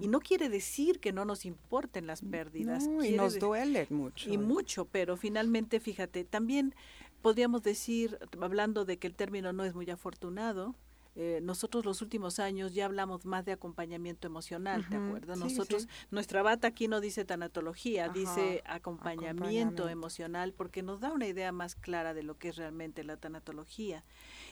Y 0.00 0.08
no 0.08 0.20
quiere 0.20 0.48
decir 0.48 1.00
que 1.00 1.12
no 1.12 1.24
nos 1.24 1.44
importen 1.44 2.06
las 2.06 2.22
pérdidas. 2.22 2.88
y 3.04 3.12
nos 3.12 3.38
duele 3.38 3.86
mucho. 3.90 4.30
Y 4.30 4.38
mucho, 4.38 4.84
pero 4.86 5.16
finalmente, 5.16 5.80
fíjate, 5.80 6.24
también 6.24 6.74
podríamos 7.22 7.62
decir, 7.62 8.18
hablando 8.40 8.84
de 8.84 8.98
que 8.98 9.06
el 9.06 9.14
término 9.14 9.52
no 9.52 9.64
es 9.64 9.74
muy 9.74 9.90
afortunado, 9.90 10.74
eh, 11.16 11.38
nosotros 11.42 11.84
los 11.84 12.02
últimos 12.02 12.40
años 12.40 12.74
ya 12.74 12.86
hablamos 12.86 13.24
más 13.24 13.44
de 13.44 13.52
acompañamiento 13.52 14.26
emocional, 14.26 14.84
¿te 14.88 14.96
acuerdas? 14.96 15.38
nosotros, 15.38 15.86
nuestra 16.10 16.42
bata 16.42 16.66
aquí 16.66 16.88
no 16.88 17.00
dice 17.00 17.24
tanatología, 17.24 18.08
dice 18.08 18.62
acompañamiento, 18.66 19.88
emocional, 19.88 20.52
porque 20.52 20.82
nos 20.82 20.98
da 20.98 21.12
una 21.12 21.28
idea 21.28 21.52
más 21.52 21.76
clara 21.76 22.14
de 22.14 22.24
lo 22.24 22.36
que 22.36 22.48
es 22.48 22.56
realmente 22.56 23.04
la 23.04 23.16
tanatología. 23.16 24.04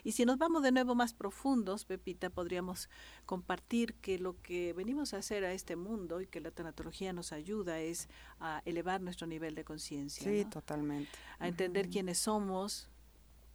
Y 0.05 0.13
si 0.13 0.25
nos 0.25 0.39
vamos 0.39 0.63
de 0.63 0.71
nuevo 0.71 0.95
más 0.95 1.15
profundos, 1.15 1.85
Pepita, 1.85 2.31
podríamos 2.31 2.89
compartir 3.27 3.95
que 3.95 4.21
lo 4.21 4.41
que 4.41 4.73
venimos 4.73 5.15
a 5.15 5.17
hacer 5.19 5.45
a 5.45 5.53
este 5.53 5.75
mundo 5.75 6.21
y 6.21 6.29
que 6.29 6.41
la 6.41 6.53
tanatología 6.53 7.13
nos 7.13 7.33
ayuda 7.33 7.81
es 7.81 8.09
a 8.39 8.63
elevar 8.65 9.01
nuestro 9.01 9.27
nivel 9.27 9.57
de 9.57 9.65
conciencia. 9.65 10.31
Sí, 10.31 10.45
totalmente. 10.45 11.11
A 11.41 11.49
entender 11.49 11.89
quiénes 11.89 12.19
somos. 12.19 12.89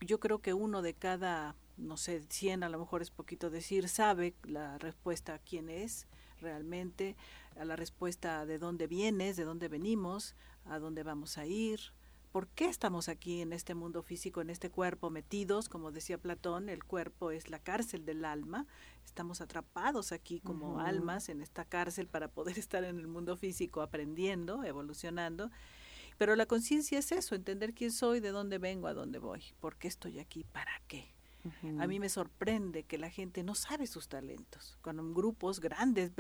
Yo 0.02 0.20
creo 0.20 0.39
que 0.39 0.54
uno 0.54 0.82
de 0.82 0.93
cada 0.93 1.56
no 1.78 1.98
sé, 1.98 2.24
100 2.28 2.63
a 2.63 2.70
lo 2.70 2.80
mejor 2.80 3.02
es 3.02 3.12
poquito 3.12 3.50
decir, 3.50 3.88
sabe 3.88 4.36
la 4.44 4.78
respuesta 4.78 5.36
a 5.36 5.40
quién 5.40 5.70
es 5.70 6.08
realmente, 6.42 7.16
a 7.56 7.66
la 7.66 7.76
respuesta 7.76 8.46
de 8.46 8.60
dónde 8.60 8.88
vienes, 8.88 9.38
de 9.38 9.44
dónde 9.44 9.68
venimos, 9.68 10.36
a 10.66 10.80
dónde 10.80 11.04
vamos 11.04 11.38
a 11.38 11.46
ir, 11.46 11.80
por 12.32 12.48
qué 12.50 12.66
estamos 12.66 13.10
aquí 13.10 13.42
en 13.42 13.54
este 13.54 13.74
mundo 13.74 14.04
físico, 14.04 14.42
en 14.42 14.50
este 14.50 14.70
cuerpo 14.70 15.10
metidos, 15.10 15.70
como 15.70 15.92
decía 15.92 16.18
Platón, 16.18 16.70
el 16.70 16.84
cuerpo 16.84 17.32
es 17.32 17.50
la 17.50 17.60
cárcel 17.60 18.06
del 18.06 18.26
alma, 18.26 18.68
estamos 19.06 19.42
atrapados 19.42 20.12
aquí 20.12 20.40
como 20.40 20.80
almas 20.80 21.30
en 21.30 21.42
esta 21.42 21.66
cárcel 21.66 22.08
para 22.08 22.28
poder 22.28 22.60
estar 22.60 22.84
en 22.84 23.00
el 23.00 23.08
mundo 23.08 23.38
físico 23.38 23.82
aprendiendo, 23.82 24.63
evolucionando. 24.63 25.50
Pero 26.18 26.36
la 26.36 26.46
conciencia 26.46 27.00
es 27.00 27.12
eso, 27.12 27.36
entender 27.36 27.74
quién 27.74 27.92
soy, 27.92 28.20
de 28.20 28.30
dónde 28.30 28.58
vengo, 28.58 28.88
a 28.88 28.94
dónde 28.94 29.20
voy, 29.20 29.44
por 29.60 29.78
qué 29.78 29.88
estoy 29.88 30.20
aquí, 30.20 30.44
para 30.44 30.82
qué. 30.88 31.16
A 31.79 31.88
mí 31.88 31.99
me 31.99 32.10
sorprende 32.10 32.83
que 32.83 32.97
la 32.97 33.10
gente 33.10 33.43
no 33.43 33.55
sabe 33.55 33.88
sus 33.88 34.07
talentos. 34.07 34.77
Con 34.81 35.13
grupos 35.13 35.60
grandes, 35.60 36.12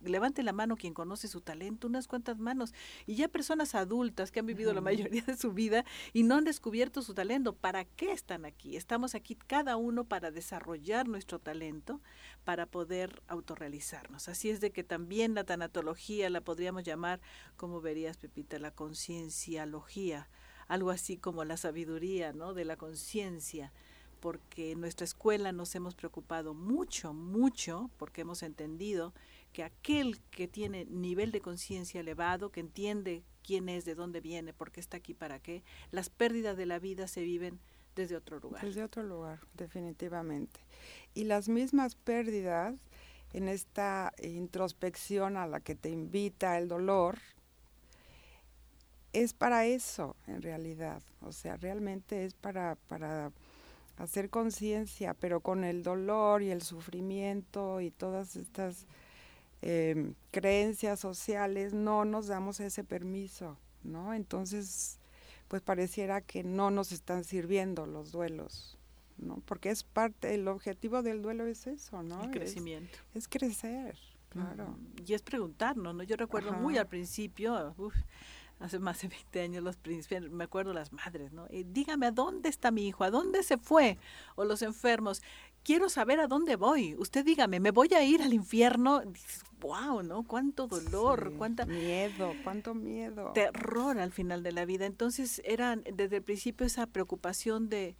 levante 0.00 0.42
la 0.42 0.52
mano 0.52 0.76
quien 0.76 0.94
conoce 0.94 1.28
su 1.28 1.40
talento, 1.40 1.86
unas 1.86 2.06
cuantas 2.06 2.38
manos. 2.38 2.72
Y 3.06 3.16
ya 3.16 3.28
personas 3.28 3.74
adultas 3.74 4.30
que 4.30 4.40
han 4.40 4.46
vivido 4.46 4.72
la 4.72 4.80
mayoría 4.80 5.22
de 5.22 5.36
su 5.36 5.52
vida 5.52 5.84
y 6.12 6.22
no 6.22 6.36
han 6.36 6.44
descubierto 6.44 7.02
su 7.02 7.14
talento. 7.14 7.54
¿Para 7.54 7.84
qué 7.84 8.12
están 8.12 8.44
aquí? 8.44 8.76
Estamos 8.76 9.14
aquí 9.14 9.34
cada 9.34 9.76
uno 9.76 10.04
para 10.04 10.30
desarrollar 10.30 11.08
nuestro 11.08 11.38
talento, 11.38 12.00
para 12.44 12.66
poder 12.66 13.22
autorrealizarnos. 13.28 14.28
Así 14.28 14.50
es 14.50 14.60
de 14.60 14.70
que 14.70 14.84
también 14.84 15.34
la 15.34 15.44
tanatología 15.44 16.30
la 16.30 16.40
podríamos 16.40 16.84
llamar, 16.84 17.20
como 17.56 17.80
verías, 17.80 18.16
Pepita, 18.16 18.58
la 18.58 18.70
conciencialogía, 18.70 20.28
algo 20.68 20.90
así 20.90 21.16
como 21.16 21.44
la 21.44 21.56
sabiduría, 21.56 22.32
¿no? 22.32 22.54
De 22.54 22.64
la 22.64 22.76
conciencia 22.76 23.72
porque 24.20 24.72
en 24.72 24.80
nuestra 24.80 25.04
escuela 25.04 25.52
nos 25.52 25.74
hemos 25.74 25.94
preocupado 25.94 26.54
mucho, 26.54 27.12
mucho, 27.12 27.90
porque 27.96 28.22
hemos 28.22 28.42
entendido 28.42 29.14
que 29.52 29.62
aquel 29.62 30.20
que 30.30 30.48
tiene 30.48 30.84
nivel 30.86 31.32
de 31.32 31.40
conciencia 31.40 32.00
elevado, 32.00 32.50
que 32.50 32.60
entiende 32.60 33.24
quién 33.42 33.68
es, 33.68 33.84
de 33.84 33.94
dónde 33.94 34.20
viene, 34.20 34.52
por 34.52 34.70
qué 34.70 34.80
está 34.80 34.98
aquí, 34.98 35.14
para 35.14 35.38
qué, 35.38 35.62
las 35.90 36.10
pérdidas 36.10 36.56
de 36.56 36.66
la 36.66 36.78
vida 36.78 37.08
se 37.08 37.22
viven 37.22 37.58
desde 37.96 38.16
otro 38.16 38.38
lugar. 38.38 38.64
Desde 38.64 38.84
otro 38.84 39.02
lugar, 39.02 39.40
definitivamente. 39.54 40.60
Y 41.14 41.24
las 41.24 41.48
mismas 41.48 41.94
pérdidas 41.94 42.74
en 43.32 43.48
esta 43.48 44.12
introspección 44.22 45.36
a 45.36 45.46
la 45.46 45.60
que 45.60 45.74
te 45.74 45.90
invita 45.90 46.58
el 46.58 46.68
dolor, 46.68 47.18
es 49.12 49.32
para 49.32 49.66
eso 49.66 50.16
en 50.26 50.42
realidad. 50.42 51.02
O 51.20 51.32
sea, 51.32 51.56
realmente 51.56 52.24
es 52.24 52.34
para, 52.34 52.76
para 52.88 53.32
hacer 53.98 54.30
conciencia, 54.30 55.14
pero 55.14 55.40
con 55.40 55.64
el 55.64 55.82
dolor 55.82 56.42
y 56.42 56.50
el 56.50 56.62
sufrimiento 56.62 57.80
y 57.80 57.90
todas 57.90 58.36
estas 58.36 58.86
em, 59.60 60.14
creencias 60.30 61.00
sociales 61.00 61.74
no 61.74 62.04
nos 62.04 62.28
damos 62.28 62.60
ese 62.60 62.84
permiso, 62.84 63.58
¿no? 63.82 64.14
Entonces, 64.14 64.98
pues 65.48 65.62
pareciera 65.62 66.20
que 66.20 66.44
no 66.44 66.70
nos 66.70 66.92
están 66.92 67.24
sirviendo 67.24 67.86
los 67.86 68.12
duelos, 68.12 68.78
¿no? 69.18 69.42
Porque 69.46 69.70
es 69.70 69.82
parte, 69.82 70.34
el 70.34 70.46
objetivo 70.46 71.02
del 71.02 71.20
duelo 71.20 71.46
es 71.46 71.66
eso, 71.66 72.02
¿no? 72.04 72.22
El 72.22 72.30
crecimiento. 72.30 72.98
Es, 73.14 73.26
crecer, 73.26 73.98
claro. 74.28 74.78
Y 75.04 75.14
es 75.14 75.22
preguntarnos, 75.22 75.92
¿no? 75.92 76.04
Yo 76.04 76.16
recuerdo 76.16 76.52
muy 76.52 76.78
al 76.78 76.86
principio, 76.86 77.74
hace 78.60 78.78
más 78.78 79.00
de 79.02 79.08
20 79.08 79.40
años 79.40 79.64
los 79.64 79.76
príncipes, 79.76 80.30
me 80.30 80.44
acuerdo 80.44 80.72
las 80.72 80.92
madres, 80.92 81.32
¿no? 81.32 81.46
Y 81.50 81.64
dígame, 81.64 82.06
¿a 82.06 82.10
dónde 82.10 82.48
está 82.48 82.70
mi 82.70 82.88
hijo? 82.88 83.04
¿A 83.04 83.10
dónde 83.10 83.42
se 83.42 83.58
fue? 83.58 83.98
O 84.36 84.44
los 84.44 84.62
enfermos, 84.62 85.22
quiero 85.62 85.88
saber 85.88 86.20
a 86.20 86.26
dónde 86.26 86.56
voy. 86.56 86.94
Usted 86.96 87.24
dígame, 87.24 87.60
¿me 87.60 87.70
voy 87.70 87.94
a 87.94 88.02
ir 88.02 88.22
al 88.22 88.32
infierno? 88.32 89.02
wow, 89.60 90.02
¿no? 90.02 90.22
Cuánto 90.22 90.66
dolor, 90.66 91.32
cuánta 91.36 91.66
miedo, 91.66 92.32
cuánto 92.44 92.74
miedo. 92.74 93.32
Terror 93.32 93.98
al 93.98 94.12
final 94.12 94.42
de 94.42 94.52
la 94.52 94.64
vida. 94.64 94.86
Entonces 94.86 95.42
eran 95.44 95.82
desde 95.92 96.16
el 96.16 96.22
principio 96.22 96.66
esa 96.66 96.86
preocupación 96.86 97.68
de 97.68 97.96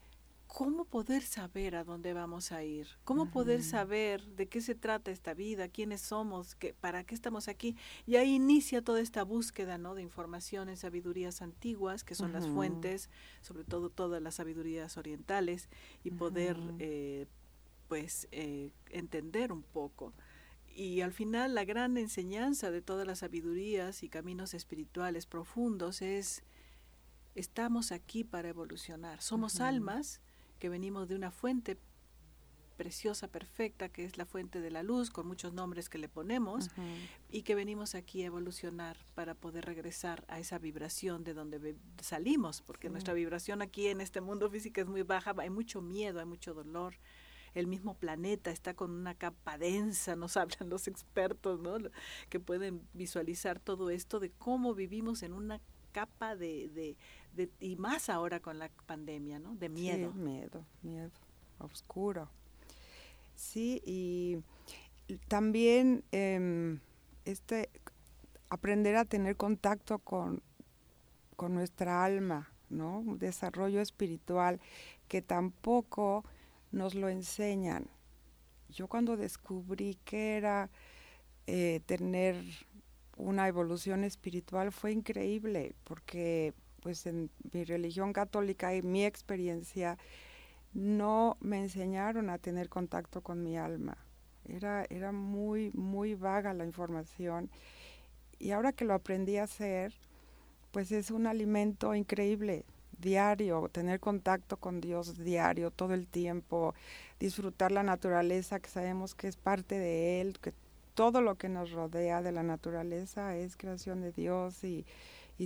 ¿cómo 0.49 0.87
poder 0.87 1.23
saber 1.23 1.77
a 1.77 1.85
dónde 1.85 2.15
vamos 2.15 2.51
a 2.51 2.65
ir? 2.65 2.89
¿Cómo 3.05 3.31
poder 3.31 3.63
saber 3.63 4.25
de 4.35 4.49
qué 4.49 4.61
se 4.61 4.75
trata 4.75 5.11
esta 5.11 5.35
vida? 5.35 5.69
¿Quiénes 5.69 6.01
somos? 6.01 6.57
Qué, 6.57 6.75
¿Para 6.75 7.05
qué 7.05 7.15
estamos 7.15 7.47
aquí? 7.47 7.77
Y 8.07 8.17
ahí 8.17 8.35
inicia 8.35 8.83
toda 8.83 9.01
esta 9.01 9.23
búsqueda 9.23 9.79
¿no? 9.79 9.95
de 9.95 10.03
información 10.03 10.69
en 10.69 10.77
sabidurías 10.77 11.43
antiguas, 11.43 12.03
que 12.03 12.15
son 12.15 12.33
las 12.33 12.49
fuentes, 12.49 13.11
sobre 13.43 13.63
todo 13.63 13.91
todas 13.91 14.21
las 14.21 14.37
sabidurías 14.37 14.97
orientales, 14.97 15.69
y 16.03 16.11
poder 16.11 16.57
eh, 16.79 17.27
pues 17.87 18.27
eh, 18.33 18.73
entender 18.91 19.53
un 19.53 19.63
poco. 19.63 20.15
Y 20.75 21.03
al 21.03 21.13
final 21.13 21.55
la 21.55 21.65
gran 21.65 21.99
enseñanza 21.99 22.71
de 22.71 22.83
todas 22.83 23.07
las 23.07 23.19
sabidurías 23.21 24.03
y 24.03 24.09
caminos 24.09 24.55
espirituales 24.55 25.27
profundos 25.27 26.03
es, 26.03 26.43
estamos 27.35 27.93
aquí 27.93 28.25
para 28.25 28.49
evolucionar. 28.49 29.21
Somos 29.21 29.61
almas 29.61 30.21
que 30.59 30.68
venimos 30.68 31.09
de 31.09 31.14
una 31.14 31.31
fuente 31.31 31.79
preciosa, 32.79 33.27
perfecta, 33.27 33.88
que 33.88 34.05
es 34.05 34.16
la 34.16 34.25
fuente 34.25 34.61
de 34.61 34.71
la 34.71 34.85
luz, 34.85 35.11
con 35.11 35.27
muchos 35.27 35.53
nombres 35.53 35.88
que 35.88 35.99
le 35.99 36.09
ponemos, 36.09 36.71
y 37.29 37.42
que 37.42 37.57
venimos 37.57 37.97
aquí 37.97 38.23
a 38.23 38.27
evolucionar 38.27 38.97
para 39.14 39.35
poder 39.35 39.66
regresar 39.66 40.25
a 40.29 40.38
esa 40.38 40.59
vibración 40.59 41.25
de 41.25 41.35
donde 41.35 41.77
salimos, 42.01 42.62
porque 42.62 42.88
nuestra 42.88 43.14
vibración 43.14 43.62
aquí 43.62 43.88
en 43.88 44.01
este 44.01 44.21
mundo 44.21 44.49
físico 44.49 44.81
es 44.81 44.87
muy 44.87 45.03
baja, 45.03 45.35
hay 45.38 45.51
mucho 45.51 45.83
miedo, 45.83 46.21
hay 46.21 46.27
mucho 46.27 46.55
dolor. 46.55 46.94
El 47.55 47.66
mismo 47.66 47.94
planeta 47.94 48.51
está 48.51 48.75
con 48.75 48.92
una 48.92 49.14
capa 49.14 49.59
densa, 49.59 50.14
nos 50.14 50.37
hablan 50.37 50.68
los 50.71 50.87
expertos, 50.87 51.61
¿no? 51.61 51.79
Que 52.29 52.38
pueden 52.38 52.87
visualizar 52.92 53.59
todo 53.59 53.90
esto 53.90 54.21
de 54.21 54.31
cómo 54.31 54.75
vivimos 54.75 55.25
en 55.25 55.33
una 55.33 55.61
capa 55.92 56.37
de, 56.37 56.68
de, 56.68 56.97
y 57.61 57.77
más 57.77 58.09
ahora 58.09 58.40
con 58.40 58.59
la 58.59 58.70
pandemia, 58.87 59.38
¿no? 59.38 59.55
De 59.55 59.68
miedo. 59.68 60.12
Sí, 60.12 60.18
miedo, 60.18 60.64
miedo, 60.83 61.11
oscuro. 61.59 62.29
Sí, 63.35 63.81
y 63.85 64.42
también 65.29 66.05
em, 66.12 66.81
este 67.24 67.70
aprender 68.51 68.96
a 68.96 69.05
tener 69.05 69.37
contacto 69.37 69.98
con, 69.98 70.42
con 71.37 71.55
nuestra 71.55 72.05
alma, 72.05 72.51
¿no? 72.70 72.98
Un 72.98 73.18
desarrollo 73.18 73.81
espiritual 73.81 74.61
que 75.07 75.22
tampoco 75.22 76.24
nos 76.72 76.94
lo 76.94 77.09
enseñan. 77.09 77.87
Yo 78.70 78.88
cuando 78.88 79.16
descubrí 79.16 79.98
que 80.05 80.37
era 80.37 80.70
eh, 81.46 81.81
tener 81.87 82.37
una 83.16 83.48
evolución 83.48 84.05
espiritual 84.05 84.72
fue 84.72 84.92
increíble 84.92 85.74
porque 85.85 86.55
pues 86.81 87.07
en 87.07 87.31
mi 87.53 87.64
religión 87.64 88.12
católica 88.12 88.75
y 88.75 88.83
mi 88.83 89.05
experiencia 89.05 89.99
no 90.73 91.37
me 91.41 91.59
enseñaron 91.59 92.31
a 92.31 92.38
tener 92.38 92.69
contacto 92.69 93.21
con 93.23 93.43
mi 93.43 93.57
alma. 93.57 93.97
Era, 94.45 94.87
era 94.88 95.12
muy, 95.12 95.71
muy 95.75 96.14
vaga 96.14 96.55
la 96.55 96.64
información. 96.64 97.51
Y 98.38 98.53
ahora 98.53 98.73
que 98.73 98.85
lo 98.85 98.95
aprendí 98.95 99.37
a 99.37 99.45
hacer, 99.45 99.93
pues 100.71 100.93
es 100.93 101.11
un 101.11 101.27
alimento 101.27 101.95
increíble, 101.95 102.64
diario, 102.99 103.69
tener 103.69 104.01
contacto 104.01 104.57
con 104.57 104.81
Dios 104.81 105.19
diario, 105.19 105.71
todo 105.71 105.95
el 105.95 106.07
tiempo, 106.07 106.75
disfrutar 107.19 107.73
la 107.73 107.83
naturaleza, 107.83 108.61
que 108.61 108.71
sabemos 108.71 109.14
que 109.14 109.29
es 109.29 109.37
parte 109.37 109.79
de 109.79 110.21
Él, 110.21 110.38
que 110.41 110.53
todo 110.95 111.21
lo 111.21 111.37
que 111.37 111.49
nos 111.49 111.71
rodea 111.71 112.23
de 112.23 112.33
la 112.33 112.43
naturaleza 112.43 113.37
es 113.37 113.57
creación 113.57 114.01
de 114.01 114.12
Dios 114.12 114.64
y, 114.64 114.85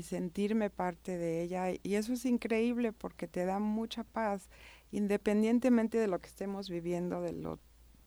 sentirme 0.00 0.70
parte 0.70 1.18
de 1.18 1.42
ella. 1.42 1.66
Y 1.82 1.96
eso 1.96 2.14
es 2.14 2.24
increíble 2.24 2.92
porque 2.92 3.28
te 3.28 3.44
da 3.44 3.58
mucha 3.58 4.04
paz, 4.04 4.48
independientemente 4.90 5.98
de 5.98 6.08
lo 6.08 6.18
que 6.18 6.28
estemos 6.28 6.70
viviendo, 6.70 7.20
de 7.20 7.34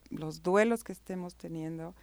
los 0.09 0.41
duelos 0.41 0.83
que 0.83 0.93
estemos 0.93 1.35
teniendo. 1.35 1.93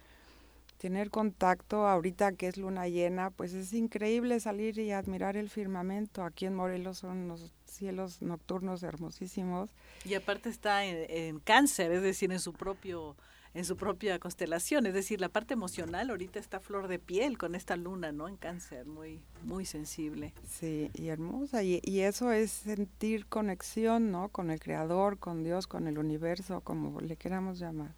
Tener 0.77 1.09
contacto 1.09 1.87
ahorita 1.87 2.33
que 2.33 2.47
es 2.47 2.57
luna 2.57 2.87
llena, 2.87 3.29
pues 3.29 3.53
es 3.53 3.73
increíble 3.73 4.39
salir 4.39 4.77
y 4.79 4.91
admirar 4.91 5.37
el 5.37 5.49
firmamento. 5.49 6.23
Aquí 6.23 6.45
en 6.45 6.55
Morelos 6.55 6.99
son 6.99 7.17
unos 7.17 7.51
cielos 7.65 8.21
nocturnos 8.21 8.83
hermosísimos. 8.83 9.69
Y 10.05 10.13
aparte 10.15 10.49
está 10.49 10.85
en 10.85 11.39
cáncer, 11.39 11.91
es 11.91 12.01
decir, 12.01 12.31
en 12.31 12.39
su 12.39 12.53
propio 12.53 13.15
en 13.53 13.65
su 13.65 13.77
propia 13.77 14.17
constelación, 14.17 14.85
es 14.87 14.93
decir, 14.93 15.21
la 15.21 15.29
parte 15.29 15.53
emocional 15.53 16.09
ahorita 16.09 16.39
está 16.39 16.59
flor 16.59 16.87
de 16.87 16.97
piel 16.97 17.37
con 17.37 17.53
esta 17.53 17.75
luna, 17.75 18.11
¿no? 18.11 18.27
En 18.27 18.35
cáncer, 18.35 18.87
muy, 18.87 19.21
muy 19.43 19.65
sensible. 19.65 20.33
Sí, 20.49 20.89
y 20.95 21.09
hermosa, 21.09 21.61
y, 21.63 21.79
y 21.83 21.99
eso 21.99 22.31
es 22.31 22.51
sentir 22.51 23.27
conexión, 23.27 24.11
¿no? 24.11 24.29
Con 24.29 24.49
el 24.49 24.59
Creador, 24.59 25.19
con 25.19 25.43
Dios, 25.43 25.67
con 25.67 25.87
el 25.87 25.99
universo, 25.99 26.61
como 26.61 26.99
le 26.99 27.15
queramos 27.15 27.59
llamar. 27.59 27.93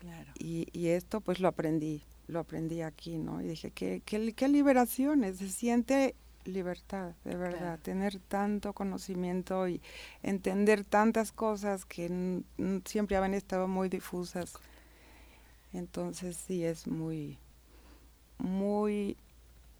Claro. 0.00 0.32
Y, 0.38 0.66
y 0.72 0.88
esto 0.88 1.20
pues 1.20 1.38
lo 1.38 1.48
aprendí, 1.48 2.02
lo 2.26 2.40
aprendí 2.40 2.80
aquí, 2.80 3.18
¿no? 3.18 3.42
Y 3.42 3.48
dije, 3.48 3.70
qué, 3.70 4.00
qué, 4.04 4.32
qué 4.32 4.48
liberación, 4.48 5.22
se 5.34 5.48
siente 5.50 6.14
libertad, 6.44 7.12
de 7.24 7.36
verdad, 7.36 7.78
tener 7.80 8.18
tanto 8.18 8.72
conocimiento 8.72 9.68
y 9.68 9.80
entender 10.22 10.84
tantas 10.84 11.32
cosas 11.32 11.84
que 11.84 12.42
siempre 12.84 13.16
habían 13.16 13.34
estado 13.34 13.68
muy 13.68 13.88
difusas. 13.88 14.54
Entonces 15.72 16.36
sí 16.36 16.64
es 16.64 16.86
muy, 16.86 17.38
muy 18.38 19.16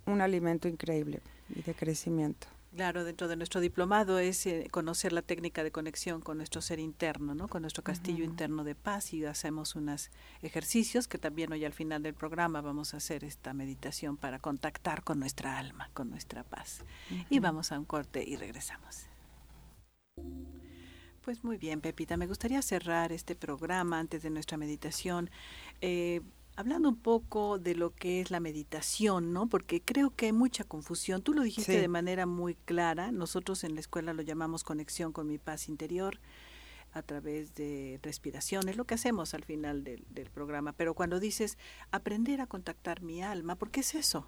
un 0.06 0.20
alimento 0.20 0.68
increíble 0.68 1.20
y 1.54 1.62
de 1.62 1.74
crecimiento. 1.74 2.46
Claro, 2.74 3.04
dentro 3.04 3.28
de 3.28 3.36
nuestro 3.36 3.60
diplomado 3.60 4.18
es 4.18 4.46
eh, 4.46 4.66
conocer 4.70 5.12
la 5.12 5.20
técnica 5.20 5.62
de 5.62 5.70
conexión 5.70 6.22
con 6.22 6.38
nuestro 6.38 6.62
ser 6.62 6.78
interno, 6.78 7.34
¿no? 7.34 7.46
con 7.46 7.60
nuestro 7.60 7.84
castillo 7.84 8.24
interno 8.24 8.64
de 8.64 8.74
paz 8.74 9.12
y 9.12 9.26
hacemos 9.26 9.76
unos 9.76 10.10
ejercicios 10.40 11.06
que 11.06 11.18
también 11.18 11.52
hoy 11.52 11.66
al 11.66 11.74
final 11.74 12.02
del 12.02 12.14
programa 12.14 12.62
vamos 12.62 12.94
a 12.94 12.96
hacer 12.96 13.24
esta 13.24 13.52
meditación 13.52 14.16
para 14.16 14.38
contactar 14.38 15.04
con 15.04 15.20
nuestra 15.20 15.58
alma, 15.58 15.90
con 15.92 16.08
nuestra 16.08 16.44
paz. 16.44 16.82
Y 17.28 17.40
vamos 17.40 17.72
a 17.72 17.78
un 17.78 17.84
corte 17.84 18.24
y 18.26 18.36
regresamos. 18.36 19.06
Pues 21.20 21.44
muy 21.44 21.58
bien, 21.58 21.82
Pepita, 21.82 22.16
me 22.16 22.26
gustaría 22.26 22.62
cerrar 22.62 23.12
este 23.12 23.36
programa 23.36 23.98
antes 23.98 24.22
de 24.22 24.30
nuestra 24.30 24.56
meditación. 24.56 25.28
Eh, 25.82 26.22
hablando 26.56 26.88
un 26.88 26.96
poco 26.96 27.58
de 27.58 27.74
lo 27.74 27.94
que 27.94 28.20
es 28.20 28.30
la 28.30 28.40
meditación, 28.40 29.32
¿no? 29.32 29.46
Porque 29.46 29.80
creo 29.80 30.10
que 30.14 30.26
hay 30.26 30.32
mucha 30.32 30.64
confusión. 30.64 31.22
Tú 31.22 31.32
lo 31.32 31.42
dijiste 31.42 31.80
de 31.80 31.88
manera 31.88 32.26
muy 32.26 32.54
clara. 32.54 33.12
Nosotros 33.12 33.64
en 33.64 33.74
la 33.74 33.80
escuela 33.80 34.12
lo 34.12 34.22
llamamos 34.22 34.64
conexión 34.64 35.12
con 35.12 35.26
mi 35.26 35.38
paz 35.38 35.68
interior 35.68 36.18
a 36.92 37.02
través 37.02 37.54
de 37.54 37.98
respiración. 38.02 38.68
Es 38.68 38.76
lo 38.76 38.84
que 38.84 38.94
hacemos 38.94 39.34
al 39.34 39.44
final 39.44 39.82
del, 39.82 40.04
del 40.10 40.30
programa. 40.30 40.72
Pero 40.72 40.94
cuando 40.94 41.20
dices 41.20 41.56
aprender 41.90 42.40
a 42.40 42.46
contactar 42.46 43.02
mi 43.02 43.22
alma, 43.22 43.56
¿por 43.56 43.70
qué 43.70 43.80
es 43.80 43.94
eso? 43.94 44.26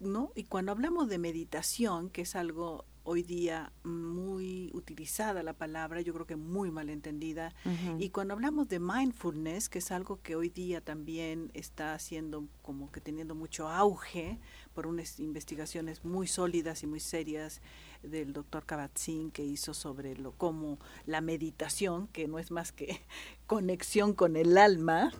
¿No? 0.00 0.32
Y 0.34 0.44
cuando 0.44 0.72
hablamos 0.72 1.08
de 1.08 1.18
meditación, 1.18 2.10
que 2.10 2.22
es 2.22 2.36
algo 2.36 2.84
hoy 3.08 3.22
día 3.22 3.72
muy 3.84 4.70
utilizada 4.74 5.44
la 5.44 5.52
palabra, 5.52 6.00
yo 6.00 6.12
creo 6.12 6.26
que 6.26 6.34
muy 6.34 6.72
mal 6.72 6.90
entendida. 6.90 7.54
Y 7.98 8.10
cuando 8.10 8.34
hablamos 8.34 8.68
de 8.68 8.80
mindfulness, 8.80 9.68
que 9.68 9.78
es 9.78 9.92
algo 9.92 10.20
que 10.22 10.34
hoy 10.34 10.48
día 10.48 10.80
también 10.80 11.52
está 11.54 11.94
haciendo 11.94 12.48
como 12.62 12.90
que 12.90 13.00
teniendo 13.00 13.36
mucho 13.36 13.68
auge 13.68 14.40
por 14.74 14.88
unas 14.88 15.20
investigaciones 15.20 16.04
muy 16.04 16.26
sólidas 16.26 16.82
y 16.82 16.88
muy 16.88 16.98
serias 16.98 17.60
del 18.02 18.32
doctor 18.32 18.66
Kabat-Zinn 18.66 19.30
que 19.30 19.44
hizo 19.44 19.72
sobre 19.72 20.16
lo 20.16 20.32
como 20.32 20.78
la 21.06 21.20
meditación, 21.20 22.08
que 22.08 22.26
no 22.26 22.40
es 22.40 22.50
más 22.50 22.72
que 22.72 23.00
conexión 23.46 24.12
con 24.12 24.36
el 24.36 24.58
alma, 24.58 25.12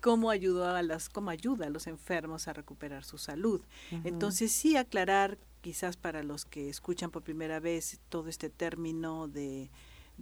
cómo 0.00 0.30
ayudó 0.30 0.66
a 0.66 0.82
las, 0.82 1.08
cómo 1.08 1.30
ayuda 1.30 1.66
a 1.66 1.70
los 1.70 1.86
enfermos 1.86 2.48
a 2.48 2.52
recuperar 2.52 3.04
su 3.04 3.18
salud. 3.18 3.60
Entonces 4.04 4.52
sí 4.52 4.76
aclarar 4.76 5.38
quizás 5.60 5.96
para 5.96 6.22
los 6.22 6.44
que 6.44 6.68
escuchan 6.68 7.10
por 7.10 7.22
primera 7.22 7.60
vez 7.60 8.00
todo 8.08 8.28
este 8.28 8.50
término 8.50 9.28
de, 9.28 9.70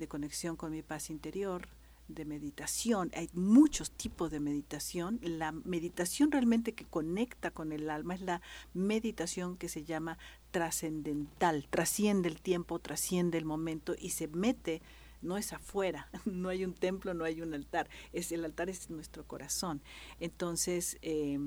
conexión 0.09 0.57
con 0.57 0.73
mi 0.73 0.83
paz 0.83 1.11
interior, 1.11 1.69
de 2.09 2.25
meditación. 2.25 3.11
Hay 3.15 3.29
muchos 3.35 3.91
tipos 3.91 4.31
de 4.31 4.41
meditación. 4.41 5.21
La 5.23 5.53
meditación 5.53 6.33
realmente 6.33 6.73
que 6.73 6.85
conecta 6.85 7.51
con 7.51 7.73
el 7.73 7.91
alma 7.91 8.15
es 8.15 8.23
la 8.23 8.41
meditación 8.75 9.57
que 9.57 9.69
se 9.69 9.85
llama 9.85 10.19
trascendental. 10.51 11.67
Trasciende 11.69 12.29
el 12.29 12.41
tiempo, 12.41 12.79
trasciende 12.79 13.39
el 13.39 13.45
momento 13.45 13.95
y 13.99 14.11
se 14.11 14.27
mete, 14.29 14.81
no 15.23 15.37
es 15.37 15.53
afuera, 15.53 16.09
no 16.25 16.49
hay 16.49 16.65
un 16.65 16.75
templo, 16.75 17.15
no 17.15 17.25
hay 17.25 17.41
un 17.41 17.55
altar. 17.55 17.89
Es, 18.13 18.33
el 18.33 18.45
altar 18.45 18.69
es 18.69 18.91
nuestro 18.91 19.25
corazón. 19.25 19.83
Entonces, 20.21 20.99
eh, 21.03 21.39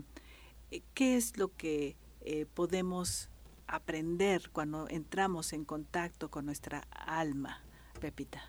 ¿qué 0.94 1.18
es 1.18 1.38
lo 1.38 1.56
que 1.56 1.96
eh, 2.22 2.46
podemos 2.54 3.30
aprender 3.68 4.50
cuando 4.52 4.90
entramos 4.90 5.54
en 5.54 5.66
contacto 5.66 6.30
con 6.30 6.46
nuestra 6.46 6.88
alma, 6.92 7.62
Pepita? 8.00 8.42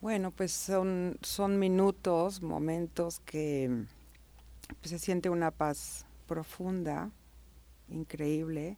Bueno, 0.00 0.32
pues 0.32 0.50
son, 0.50 1.16
son 1.22 1.60
minutos, 1.60 2.42
momentos 2.42 3.20
que 3.20 3.84
pues, 4.80 4.90
se 4.90 4.98
siente 4.98 5.30
una 5.30 5.52
paz 5.52 6.06
profunda, 6.26 7.12
increíble. 7.88 8.76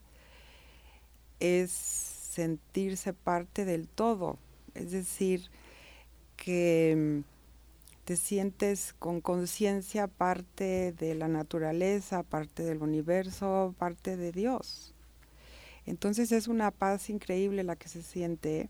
Es 1.40 1.70
sentirse 1.70 3.14
parte 3.14 3.64
del 3.64 3.88
todo, 3.88 4.38
es 4.74 4.90
decir, 4.90 5.50
que 6.36 7.22
te 8.04 8.16
sientes 8.16 8.94
con 8.98 9.20
conciencia 9.20 10.08
parte 10.08 10.92
de 10.92 11.14
la 11.14 11.28
naturaleza, 11.28 12.22
parte 12.22 12.62
del 12.62 12.82
universo, 12.82 13.74
parte 13.78 14.16
de 14.16 14.30
Dios. 14.30 14.94
Entonces 15.86 16.32
es 16.32 16.48
una 16.48 16.70
paz 16.70 17.08
increíble 17.10 17.62
la 17.62 17.76
que 17.76 17.88
se 17.88 18.02
siente 18.02 18.68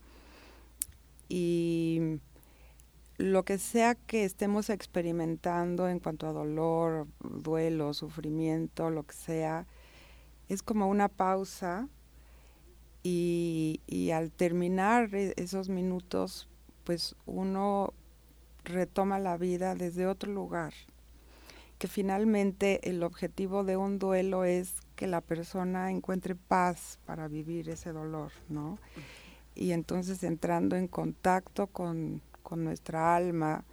y 1.28 2.20
lo 3.16 3.44
que 3.44 3.58
sea 3.58 3.94
que 3.94 4.24
estemos 4.24 4.70
experimentando 4.70 5.88
en 5.88 6.00
cuanto 6.00 6.26
a 6.26 6.32
dolor, 6.32 7.06
duelo, 7.20 7.94
sufrimiento, 7.94 8.90
lo 8.90 9.04
que 9.04 9.14
sea, 9.14 9.66
es 10.48 10.62
como 10.62 10.88
una 10.88 11.08
pausa 11.08 11.88
y, 13.06 14.10
al 14.12 14.32
terminar 14.32 15.14
e, 15.14 15.34
esos 15.36 15.68
minutos, 15.68 16.48
pues 16.84 17.14
uno 17.26 17.92
retoma 18.64 19.18
la 19.18 19.36
vida 19.36 19.74
desde 19.74 20.06
otro 20.06 20.32
lugar, 20.32 20.72
que 21.78 21.86
finalmente 21.86 22.88
el 22.88 23.02
objetivo 23.02 23.62
de 23.62 23.76
un 23.76 23.98
duelo 23.98 24.44
es 24.44 24.72
que 24.96 25.06
la 25.06 25.20
persona 25.20 25.90
encuentre 25.90 26.34
paz 26.34 26.98
para 27.04 27.28
vivir 27.28 27.68
ese 27.68 27.92
dolor, 27.92 28.32
¿no? 28.48 28.78
Y 29.54 29.72
entonces 29.72 30.22
entrando 30.22 30.74
en 30.74 30.88
contacto 30.88 31.66
con, 31.66 32.22
nuestra 32.56 33.16
alma, 33.16 33.64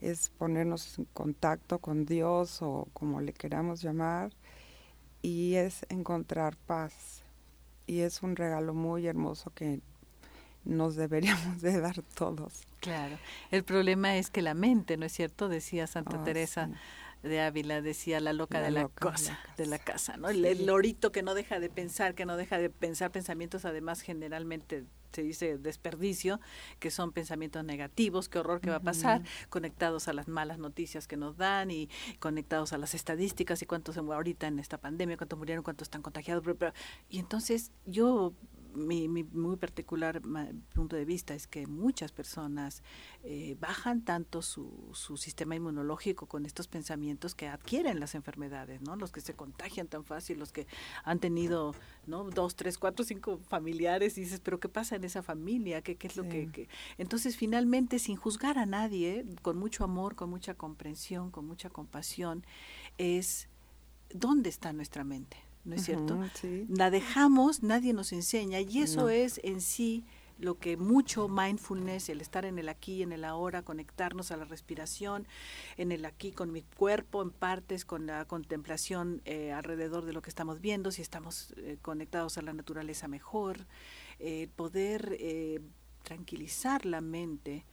es 0.00 0.30
ponernos 0.30 0.98
en 0.98 1.04
contacto 1.06 1.78
con 1.78 2.04
Dios 2.04 2.62
o 2.62 2.88
como 2.92 3.20
le 3.20 3.32
queramos 3.32 3.80
llamar, 3.80 4.32
y 5.22 5.54
es 5.54 5.86
encontrar 5.88 6.56
paz. 6.66 7.17
Y 7.88 8.02
es 8.02 8.22
un 8.22 8.36
regalo 8.36 8.74
muy 8.74 9.08
hermoso 9.08 9.50
que 9.54 9.80
nos 10.64 10.94
deberíamos 10.94 11.60
de 11.62 11.80
dar 11.80 12.00
todos. 12.14 12.62
Claro. 12.78 13.18
El 13.50 13.64
problema 13.64 14.16
es 14.16 14.30
que 14.30 14.42
la 14.42 14.54
mente, 14.54 14.96
¿no 14.96 15.06
es 15.06 15.12
cierto? 15.12 15.48
Decía 15.48 15.88
Santa 15.88 16.20
ah, 16.20 16.24
Teresa 16.24 16.70
de 17.22 17.40
Ávila 17.40 17.82
decía 17.82 18.20
la 18.20 18.32
loca, 18.32 18.60
de, 18.60 18.70
la 18.70 18.88
cosa, 18.88 19.38
de 19.56 19.66
la 19.66 19.78
casa, 19.78 20.16
¿no? 20.16 20.28
El, 20.28 20.66
lorito 20.66 21.10
que 21.10 21.22
no 21.22 21.34
deja 21.34 21.58
de 21.58 21.68
pensar, 21.68 22.14
que 22.14 22.24
no 22.24 22.36
deja 22.36 22.58
de 22.58 22.70
pensar 22.70 23.10
pensamientos, 23.10 23.64
además 23.64 24.02
generalmente 24.02 24.84
se 25.12 25.22
dice 25.22 25.58
desperdicio, 25.58 26.40
que 26.78 26.90
son 26.90 27.12
pensamientos 27.12 27.64
negativos, 27.64 28.28
qué 28.28 28.38
horror 28.38 28.60
que 28.60 28.70
va 28.70 28.76
a 28.76 28.80
pasar, 28.80 29.22
conectados 29.48 30.08
a 30.08 30.12
las 30.12 30.28
malas 30.28 30.58
noticias 30.58 31.06
que 31.06 31.16
nos 31.16 31.36
dan 31.36 31.70
y 31.70 31.88
conectados 32.18 32.72
a 32.72 32.78
las 32.78 32.94
estadísticas 32.94 33.62
y 33.62 33.66
cuántos 33.66 33.94
se 33.94 34.00
ahorita 34.00 34.46
en 34.46 34.58
esta 34.58 34.78
pandemia, 34.78 35.16
cuántos 35.16 35.38
murieron, 35.38 35.64
cuántos 35.64 35.86
están 35.86 36.02
contagiados. 36.02 36.44
y 37.08 37.18
entonces 37.18 37.72
yo 37.86 38.32
mi, 38.78 39.08
mi, 39.08 39.24
muy 39.24 39.56
particular 39.56 40.22
punto 40.74 40.96
de 40.96 41.04
vista 41.04 41.34
es 41.34 41.46
que 41.46 41.66
muchas 41.66 42.12
personas 42.12 42.82
eh, 43.24 43.56
bajan 43.60 44.02
tanto 44.02 44.42
su, 44.42 44.90
su, 44.92 45.16
sistema 45.16 45.56
inmunológico 45.56 46.26
con 46.26 46.46
estos 46.46 46.68
pensamientos 46.68 47.34
que 47.34 47.48
adquieren 47.48 48.00
las 48.00 48.14
enfermedades, 48.14 48.80
¿no? 48.82 48.96
Los 48.96 49.12
que 49.12 49.20
se 49.20 49.34
contagian 49.34 49.88
tan 49.88 50.04
fácil, 50.04 50.38
los 50.38 50.52
que 50.52 50.66
han 51.04 51.18
tenido, 51.18 51.74
¿no? 52.06 52.24
Dos, 52.24 52.56
tres, 52.56 52.78
cuatro, 52.78 53.04
cinco 53.04 53.38
familiares 53.48 54.16
y 54.18 54.22
dices, 54.22 54.40
pero 54.40 54.60
¿qué 54.60 54.68
pasa 54.68 54.96
en 54.96 55.04
esa 55.04 55.22
familia? 55.22 55.82
¿Qué, 55.82 55.96
qué 55.96 56.06
es 56.06 56.16
lo 56.16 56.28
que, 56.28 56.68
Entonces, 56.96 57.36
finalmente, 57.36 57.98
sin 57.98 58.16
juzgar 58.16 58.58
a 58.58 58.66
nadie, 58.66 59.24
con 59.42 59.58
mucho 59.58 59.84
amor, 59.84 60.14
con 60.14 60.30
mucha 60.30 60.54
comprensión, 60.54 61.30
con 61.30 61.46
mucha 61.46 61.70
compasión, 61.70 62.44
es 62.96 63.48
dónde 64.10 64.48
está 64.48 64.72
nuestra 64.72 65.04
mente 65.04 65.47
¿no 65.64 65.74
es 65.74 65.84
cierto? 65.84 66.18
La 66.68 66.90
dejamos, 66.90 67.62
nadie 67.62 67.92
nos 67.92 68.12
enseña 68.12 68.60
y 68.60 68.80
eso 68.80 69.08
es 69.08 69.40
en 69.42 69.60
sí 69.60 70.04
lo 70.38 70.58
que 70.58 70.76
mucho 70.76 71.28
mindfulness, 71.28 72.08
el 72.08 72.20
estar 72.20 72.44
en 72.44 72.58
el 72.58 72.68
aquí, 72.68 73.02
en 73.02 73.12
el 73.12 73.24
ahora, 73.24 73.62
conectarnos 73.62 74.30
a 74.30 74.36
la 74.36 74.44
respiración, 74.44 75.26
en 75.76 75.92
el 75.92 76.04
aquí 76.04 76.32
con 76.32 76.52
mi 76.52 76.62
cuerpo, 76.62 77.22
en 77.22 77.30
partes, 77.30 77.84
con 77.84 78.06
la 78.06 78.24
contemplación 78.24 79.20
eh, 79.24 79.52
alrededor 79.52 80.04
de 80.04 80.12
lo 80.12 80.22
que 80.22 80.30
estamos 80.30 80.60
viendo, 80.60 80.92
si 80.92 81.02
estamos 81.02 81.54
eh, 81.56 81.78
conectados 81.82 82.38
a 82.38 82.42
la 82.42 82.52
naturaleza 82.52 83.08
mejor, 83.08 83.66
eh, 84.20 84.48
poder 84.54 85.18
tranquilizar 86.02 86.86
la 86.86 87.00
mente, 87.00 87.64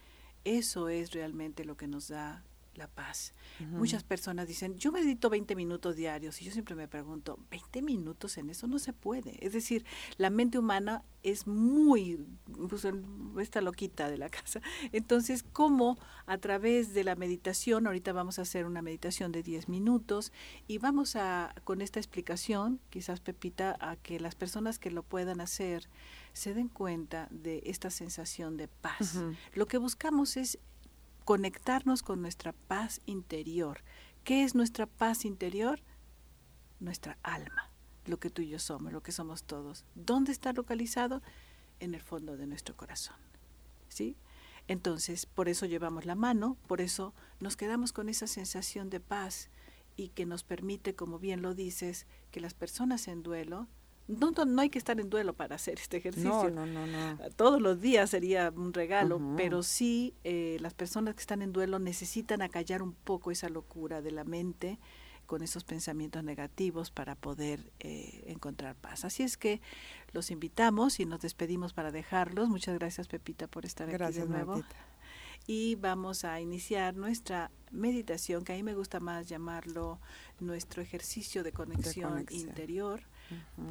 eso 0.43 0.89
es 0.89 1.11
realmente 1.11 1.65
lo 1.65 1.77
que 1.77 1.87
nos 1.87 2.07
da 2.07 2.43
la 2.77 2.87
paz. 2.87 3.33
Muchas 3.71 4.03
personas 4.03 4.47
dicen, 4.47 4.77
yo 4.77 4.91
medito 4.91 5.29
20 5.29 5.55
minutos 5.55 5.95
diarios 5.95 6.41
y 6.41 6.45
yo 6.45 6.51
siempre 6.51 6.75
me 6.75 6.87
pregunto, 6.87 7.39
20 7.49 7.81
minutos 7.81 8.37
en 8.37 8.49
eso 8.49 8.67
no 8.67 8.79
se 8.79 8.93
puede. 8.93 9.37
Es 9.45 9.53
decir, 9.53 9.85
la 10.17 10.29
mente 10.29 10.59
humana 10.59 11.03
es 11.23 11.47
muy, 11.47 12.25
pues, 12.69 12.87
esta 13.39 13.61
loquita 13.61 14.09
de 14.09 14.17
la 14.17 14.29
casa. 14.29 14.61
Entonces, 14.91 15.43
¿cómo 15.43 15.97
a 16.25 16.37
través 16.37 16.93
de 16.93 17.03
la 17.03 17.15
meditación, 17.15 17.87
ahorita 17.87 18.13
vamos 18.13 18.39
a 18.39 18.43
hacer 18.43 18.65
una 18.65 18.81
meditación 18.81 19.31
de 19.31 19.41
10 19.43 19.69
minutos 19.69 20.31
y 20.67 20.77
vamos 20.77 21.15
a, 21.15 21.53
con 21.63 21.81
esta 21.81 21.99
explicación, 21.99 22.79
quizás 22.89 23.19
Pepita, 23.19 23.75
a 23.79 23.95
que 23.95 24.19
las 24.19 24.35
personas 24.35 24.79
que 24.79 24.91
lo 24.91 25.03
puedan 25.03 25.41
hacer 25.41 25.89
se 26.33 26.53
den 26.53 26.67
cuenta 26.67 27.27
de 27.31 27.63
esta 27.65 27.89
sensación 27.89 28.57
de 28.57 28.67
paz. 28.67 29.17
Lo 29.53 29.67
que 29.67 29.77
buscamos 29.77 30.37
es 30.37 30.59
conectarnos 31.25 32.03
con 32.03 32.21
nuestra 32.21 32.53
paz 32.53 33.01
interior. 33.05 33.81
¿Qué 34.23 34.43
es 34.43 34.55
nuestra 34.55 34.85
paz 34.85 35.25
interior? 35.25 35.81
Nuestra 36.79 37.17
alma, 37.23 37.71
lo 38.05 38.19
que 38.19 38.29
tú 38.29 38.43
y 38.43 38.49
yo 38.49 38.59
somos, 38.59 38.93
lo 38.93 39.01
que 39.01 39.11
somos 39.11 39.43
todos. 39.43 39.85
¿Dónde 39.95 40.31
está 40.31 40.53
localizado? 40.53 41.21
En 41.79 41.93
el 41.93 42.01
fondo 42.01 42.37
de 42.37 42.47
nuestro 42.47 42.77
corazón. 42.77 43.17
¿Sí? 43.89 44.15
Entonces, 44.67 45.25
por 45.25 45.49
eso 45.49 45.65
llevamos 45.65 46.05
la 46.05 46.15
mano, 46.15 46.57
por 46.67 46.79
eso 46.79 47.13
nos 47.39 47.57
quedamos 47.57 47.91
con 47.91 48.07
esa 48.07 48.27
sensación 48.27 48.89
de 48.89 48.99
paz 48.99 49.49
y 49.97 50.09
que 50.09 50.25
nos 50.25 50.43
permite, 50.43 50.95
como 50.95 51.19
bien 51.19 51.41
lo 51.41 51.53
dices, 51.53 52.07
que 52.31 52.39
las 52.39 52.53
personas 52.53 53.07
en 53.07 53.23
duelo 53.23 53.67
no, 54.07 54.31
no, 54.31 54.61
hay 54.61 54.69
que 54.69 54.77
estar 54.77 54.99
en 54.99 55.09
duelo 55.09 55.33
para 55.33 55.55
hacer 55.55 55.79
este 55.79 55.97
ejercicio. 55.97 56.51
No, 56.51 56.65
no, 56.65 56.85
no, 56.85 57.17
Todos 57.35 57.61
los 57.61 57.81
días 57.81 58.11
sería 58.11 58.53
un 58.55 58.71
regalo, 58.71 59.19
pero 59.35 59.63
sí 59.63 60.13
eh, 60.23 60.57
las 60.61 60.73
personas 60.73 61.15
que 61.15 61.21
están 61.21 61.41
en 61.41 61.51
duelo 61.51 61.79
necesitan 61.79 62.41
acallar 62.41 62.83
un 62.83 62.93
poco 62.93 63.31
esa 63.31 63.49
locura 63.49 64.01
de 64.01 64.11
la 64.11 64.23
mente 64.23 64.79
con 65.25 65.41
esos 65.41 65.63
pensamientos 65.63 66.23
negativos 66.23 66.91
para 66.91 67.15
poder 67.15 67.71
eh, 67.79 68.23
encontrar 68.27 68.75
paz. 68.75 69.05
Así 69.05 69.23
es 69.23 69.37
que 69.37 69.59
los 70.11 70.29
invitamos 70.29 70.99
y 70.99 71.05
nos 71.05 71.21
despedimos 71.21 71.73
para 71.73 71.91
dejarlos. 71.91 72.47
Muchas 72.47 72.77
gracias 72.77 73.07
Pepita 73.07 73.47
por 73.47 73.65
estar 73.65 73.89
aquí 73.89 74.19
de 74.19 74.27
nuevo. 74.27 74.63
Y 75.47 75.75
vamos 75.75 76.25
a 76.25 76.39
iniciar 76.41 76.95
nuestra 76.95 77.51
meditación, 77.71 78.43
que 78.43 78.53
a 78.53 78.55
mí 78.55 78.63
me 78.63 78.75
gusta 78.75 78.99
más 78.99 79.27
llamarlo 79.27 79.99
nuestro 80.39 80.81
ejercicio 80.81 81.43
de 81.43 81.51
conexión, 81.51 82.25
interior 82.29 83.01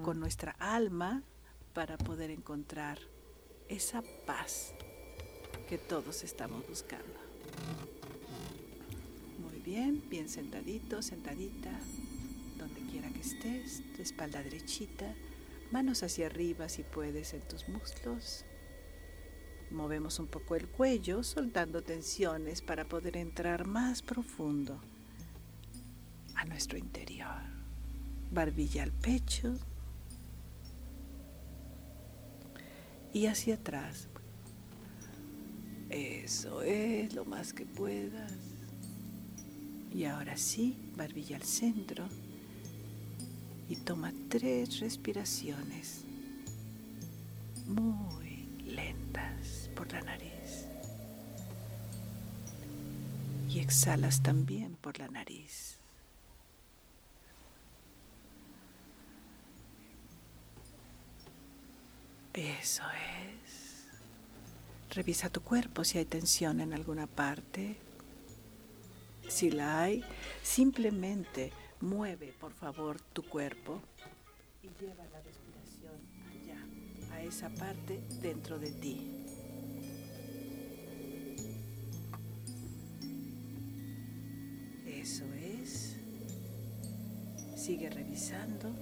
con 0.02 0.20
nuestra 0.20 0.52
alma 0.58 1.22
para 1.72 1.96
poder 1.98 2.30
encontrar 2.30 2.98
esa 3.68 4.02
paz 4.26 4.74
que 5.68 5.78
todos 5.78 6.22
estamos 6.24 6.66
buscando 6.68 7.24
bien, 9.64 10.02
bien 10.10 10.28
sentadito, 10.28 11.00
sentadita, 11.02 11.70
donde 12.58 12.80
quiera 12.90 13.08
que 13.10 13.20
estés, 13.20 13.82
de 13.96 14.02
espalda 14.02 14.42
derechita, 14.42 15.14
manos 15.72 16.02
hacia 16.02 16.26
arriba 16.26 16.68
si 16.68 16.82
puedes 16.82 17.32
en 17.32 17.40
tus 17.48 17.68
muslos. 17.68 18.44
Movemos 19.70 20.18
un 20.18 20.26
poco 20.26 20.54
el 20.54 20.68
cuello, 20.68 21.22
soltando 21.22 21.82
tensiones 21.82 22.60
para 22.60 22.84
poder 22.84 23.16
entrar 23.16 23.66
más 23.66 24.02
profundo 24.02 24.78
a 26.34 26.44
nuestro 26.44 26.78
interior. 26.78 27.53
Barbilla 28.34 28.82
al 28.82 28.92
pecho 28.92 29.54
y 33.12 33.26
hacia 33.26 33.54
atrás. 33.54 34.08
Eso 35.88 36.62
es 36.62 37.14
lo 37.14 37.24
más 37.24 37.52
que 37.52 37.64
puedas. 37.64 38.32
Y 39.94 40.04
ahora 40.06 40.36
sí, 40.36 40.76
barbilla 40.96 41.36
al 41.36 41.44
centro 41.44 42.04
y 43.68 43.76
toma 43.76 44.12
tres 44.28 44.80
respiraciones 44.80 46.02
muy 47.66 48.48
lentas 48.66 49.70
por 49.76 49.92
la 49.92 50.02
nariz. 50.02 50.66
Y 53.48 53.60
exhalas 53.60 54.20
también 54.24 54.76
por 54.80 54.98
la 54.98 55.06
nariz. 55.06 55.78
Eso 62.34 62.82
es. 63.44 63.86
Revisa 64.90 65.30
tu 65.30 65.40
cuerpo 65.40 65.84
si 65.84 65.98
hay 65.98 66.04
tensión 66.04 66.60
en 66.60 66.72
alguna 66.72 67.06
parte. 67.06 67.76
Si 69.28 69.50
la 69.50 69.82
hay, 69.82 70.04
simplemente 70.42 71.52
mueve, 71.80 72.34
por 72.40 72.52
favor, 72.52 73.00
tu 73.00 73.22
cuerpo 73.22 73.80
y 74.62 74.68
lleva 74.80 75.04
la 75.12 75.20
respiración 75.20 76.00
allá, 76.28 77.14
a 77.14 77.22
esa 77.22 77.50
parte 77.50 78.02
dentro 78.20 78.58
de 78.58 78.70
ti. 78.72 79.10
Eso 84.86 85.24
es. 85.34 85.96
Sigue 87.56 87.90
revisando 87.90 88.74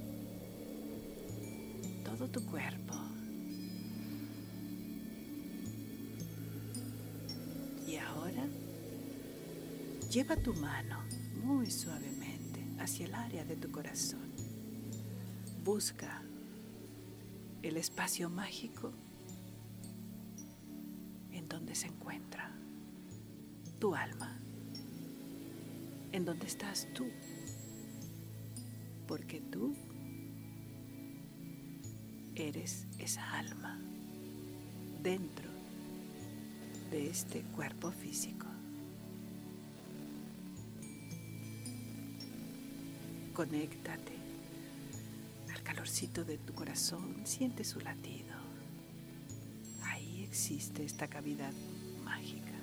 todo 2.04 2.28
tu 2.28 2.44
cuerpo. 2.46 3.11
Lleva 10.12 10.36
tu 10.36 10.52
mano 10.52 10.98
muy 11.42 11.70
suavemente 11.70 12.62
hacia 12.78 13.06
el 13.06 13.14
área 13.14 13.46
de 13.46 13.56
tu 13.56 13.72
corazón. 13.72 14.30
Busca 15.64 16.22
el 17.62 17.78
espacio 17.78 18.28
mágico 18.28 18.92
en 21.30 21.48
donde 21.48 21.74
se 21.74 21.86
encuentra 21.86 22.52
tu 23.78 23.94
alma, 23.94 24.38
en 26.12 26.26
donde 26.26 26.46
estás 26.46 26.88
tú, 26.92 27.06
porque 29.08 29.40
tú 29.40 29.74
eres 32.34 32.86
esa 32.98 33.38
alma 33.38 33.80
dentro 35.02 35.48
de 36.90 37.08
este 37.08 37.40
cuerpo 37.56 37.90
físico. 37.90 38.51
Conéctate 43.42 44.12
al 45.52 45.60
calorcito 45.64 46.24
de 46.24 46.38
tu 46.38 46.54
corazón, 46.54 47.22
siente 47.24 47.64
su 47.64 47.80
latido. 47.80 48.36
Ahí 49.82 50.22
existe 50.22 50.84
esta 50.84 51.08
cavidad 51.08 51.52
mágica 52.04 52.54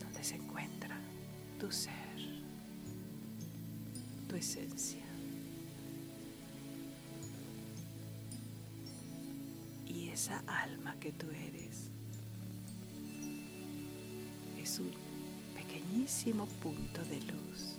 donde 0.00 0.24
se 0.24 0.34
encuentra 0.34 0.98
tu 1.60 1.70
ser, 1.70 1.94
tu 4.28 4.34
esencia. 4.34 5.06
Y 9.86 10.08
esa 10.08 10.42
alma 10.48 10.96
que 10.98 11.12
tú 11.12 11.30
eres 11.30 11.90
es 14.60 14.80
un 14.80 14.90
pequeñísimo 15.54 16.46
punto 16.60 17.04
de 17.04 17.20
luz 17.20 17.76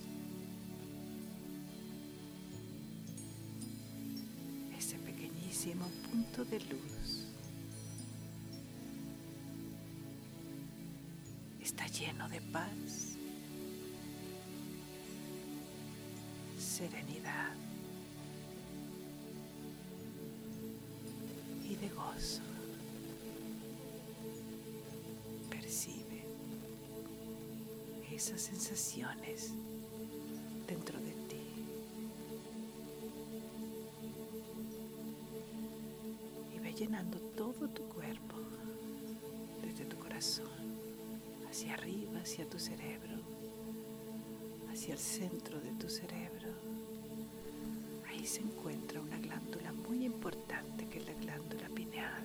punto 5.75 6.45
de 6.45 6.59
luz. 6.61 7.27
Está 11.61 11.85
lleno 11.87 12.29
de 12.29 12.39
paz, 12.41 13.17
serenidad 16.57 17.53
y 21.63 21.75
de 21.75 21.89
gozo. 21.89 22.41
Percibe 25.49 26.23
esas 28.09 28.41
sensaciones 28.41 29.51
hacia 40.17 41.73
arriba, 41.75 42.19
hacia 42.21 42.49
tu 42.49 42.57
cerebro, 42.57 43.17
hacia 44.71 44.93
el 44.93 44.99
centro 44.99 45.59
de 45.59 45.71
tu 45.73 45.89
cerebro. 45.89 46.49
Ahí 48.09 48.25
se 48.25 48.41
encuentra 48.41 48.99
una 48.99 49.19
glándula 49.19 49.71
muy 49.73 50.05
importante 50.05 50.87
que 50.87 50.97
es 50.99 51.05
la 51.05 51.13
glándula 51.13 51.69
pineal, 51.69 52.23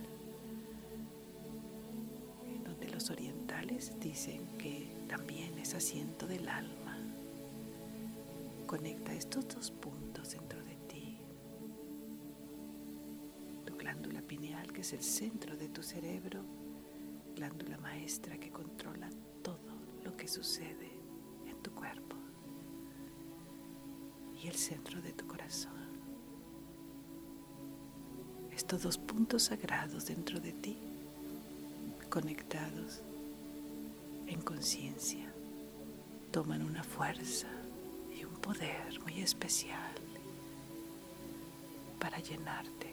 donde 2.65 2.89
los 2.89 3.11
orientales 3.11 3.93
dicen 4.01 4.41
que 4.59 4.89
también 5.09 5.59
es 5.59 5.75
asiento 5.75 6.27
del 6.27 6.49
alma. 6.49 6.97
Conecta 8.67 9.13
estos 9.13 9.47
dos 9.49 9.71
puntos 9.71 10.31
dentro 10.31 10.63
pineal, 14.33 14.73
que 14.73 14.81
es 14.81 14.93
el 14.95 15.03
centro 15.03 15.57
de 15.59 15.69
tu 15.69 15.83
cerebro, 15.83 16.41
glándula 17.33 17.79
maestra 17.79 18.39
que 18.39 18.51
controla 18.51 19.09
todo 19.43 19.59
lo 20.05 20.17
que 20.17 20.29
sucede 20.29 20.91
en 21.47 21.57
tu 21.63 21.71
cuerpo 21.73 22.17
y 24.43 24.49
el 24.49 24.55
centro 24.55 25.01
de 25.01 25.13
tu 25.13 25.27
corazón. 25.27 25.73
Estos 28.51 28.83
dos 28.83 28.99
puntos 28.99 29.45
sagrados 29.45 30.07
dentro 30.07 30.39
de 30.41 30.53
ti, 30.53 30.79
conectados 32.11 33.03
en 34.27 34.41
conciencia, 34.43 35.33
toman 36.31 36.63
una 36.63 36.83
fuerza 36.83 37.49
y 38.15 38.25
un 38.25 38.35
poder 38.35 39.01
muy 39.01 39.21
especial 39.21 39.93
para 41.99 42.19
llenarte 42.19 42.92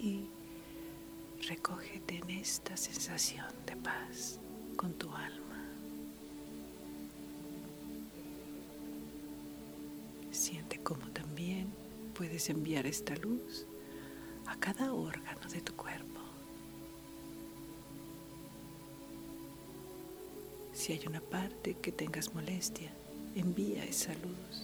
y 0.00 0.26
recógete 1.48 2.18
en 2.18 2.30
esta 2.30 2.76
sensación 2.76 3.46
de 3.66 3.76
paz 3.76 4.38
con 4.76 4.92
tu 4.94 5.08
alma. 5.12 5.64
Siente 10.30 10.78
cómo 10.82 11.08
también 11.08 11.68
puedes 12.14 12.48
enviar 12.48 12.86
esta 12.86 13.16
luz 13.16 13.66
a 14.46 14.56
cada 14.56 14.92
órgano 14.94 15.48
de 15.50 15.60
tu 15.60 15.74
cuerpo. 15.74 16.20
Si 20.72 20.92
hay 20.92 21.06
una 21.06 21.20
parte 21.20 21.74
que 21.74 21.92
tengas 21.92 22.34
molestia, 22.34 22.92
envía 23.34 23.84
esa 23.84 24.12
luz 24.14 24.62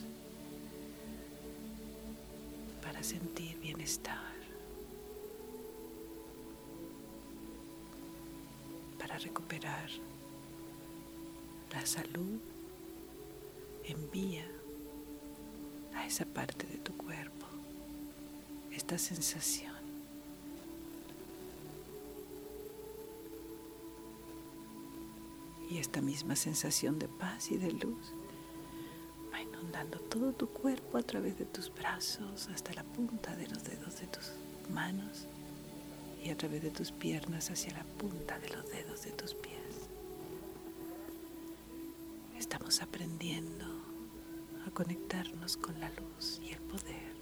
para 2.82 3.02
sentir 3.02 3.58
bienestar, 3.58 4.29
recuperar 9.20 9.90
la 11.72 11.86
salud. 11.86 12.40
Envía 13.84 14.46
a 15.94 16.06
esa 16.06 16.24
parte 16.24 16.66
de 16.66 16.78
tu 16.78 16.96
cuerpo 16.96 17.46
esta 18.70 18.98
sensación. 18.98 19.74
Y 25.68 25.78
esta 25.78 26.00
misma 26.00 26.34
sensación 26.34 26.98
de 26.98 27.06
paz 27.08 27.50
y 27.50 27.56
de 27.56 27.70
luz 27.70 28.12
va 29.32 29.40
inundando 29.40 30.00
todo 30.00 30.32
tu 30.32 30.48
cuerpo 30.48 30.98
a 30.98 31.02
través 31.02 31.38
de 31.38 31.44
tus 31.44 31.72
brazos 31.72 32.48
hasta 32.48 32.74
la 32.74 32.82
punta 32.82 33.36
de 33.36 33.46
los 33.46 33.62
dedos 33.62 34.00
de 34.00 34.06
tus 34.08 34.32
manos 34.70 35.26
y 36.22 36.30
a 36.30 36.36
través 36.36 36.62
de 36.62 36.70
tus 36.70 36.92
piernas 36.92 37.50
hacia 37.50 37.72
la 37.74 37.84
punta 37.84 38.38
de 38.38 38.48
los 38.50 38.68
dedos 38.70 39.02
de 39.02 39.12
tus 39.12 39.34
pies. 39.34 39.88
Estamos 42.38 42.82
aprendiendo 42.82 43.66
a 44.66 44.70
conectarnos 44.70 45.56
con 45.56 45.78
la 45.80 45.90
luz 45.90 46.40
y 46.42 46.52
el 46.52 46.60
poder, 46.60 47.14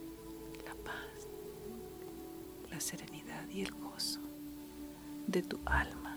la 0.65 0.75
paz, 0.85 1.27
la 2.71 2.81
serenidad 2.81 3.49
y 3.51 3.63
el 3.63 3.73
gozo 3.73 4.21
de 5.27 5.43
tu 5.43 5.59
alma. 5.65 6.09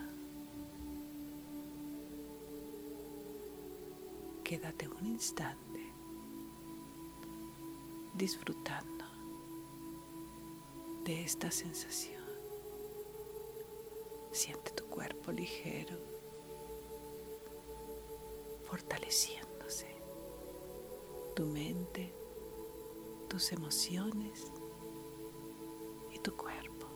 quédate 4.51 4.85
un 4.85 5.05
instante 5.05 5.79
disfrutando 8.13 9.05
de 11.05 11.23
esta 11.23 11.49
sensación. 11.49 12.20
Siente 14.31 14.71
tu 14.71 14.85
cuerpo 14.85 15.31
ligero, 15.31 15.97
fortaleciéndose, 18.63 19.87
tu 21.35 21.45
mente, 21.45 22.13
tus 23.27 23.51
emociones 23.51 24.51
y 26.13 26.19
tu 26.19 26.35
cuerpo 26.35 26.87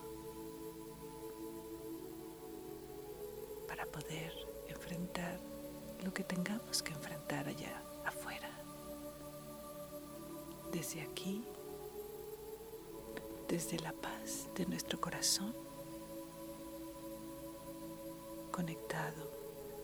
para 3.68 3.86
poder 3.86 4.34
enfrentar 4.68 5.40
lo 6.04 6.14
que 6.14 6.24
tengamos 6.24 6.82
que 6.82 6.94
enfrentar 6.94 7.48
allá 7.48 7.84
afuera. 8.06 8.50
Desde 10.72 11.02
aquí, 11.02 11.44
desde 13.50 13.80
la 13.80 13.92
paz 13.92 14.48
de 14.56 14.66
nuestro 14.66 15.00
corazón, 15.02 15.65
conectado 18.56 19.30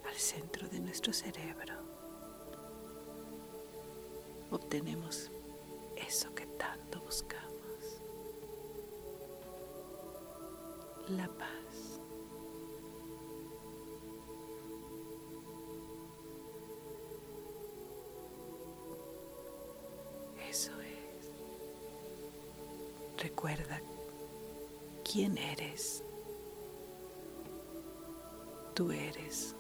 al 0.08 0.16
centro 0.16 0.66
de 0.70 0.80
nuestro 0.80 1.12
cerebro, 1.12 1.74
obtenemos 4.50 5.30
eso 5.98 6.34
que 6.34 6.46
tanto 6.46 7.02
buscamos, 7.02 8.00
la 11.10 11.28
paz. 11.28 11.52
Recuerda 23.18 23.80
quién 25.04 25.38
eres. 25.38 26.01
Tú 28.74 28.92
eres 28.92 29.56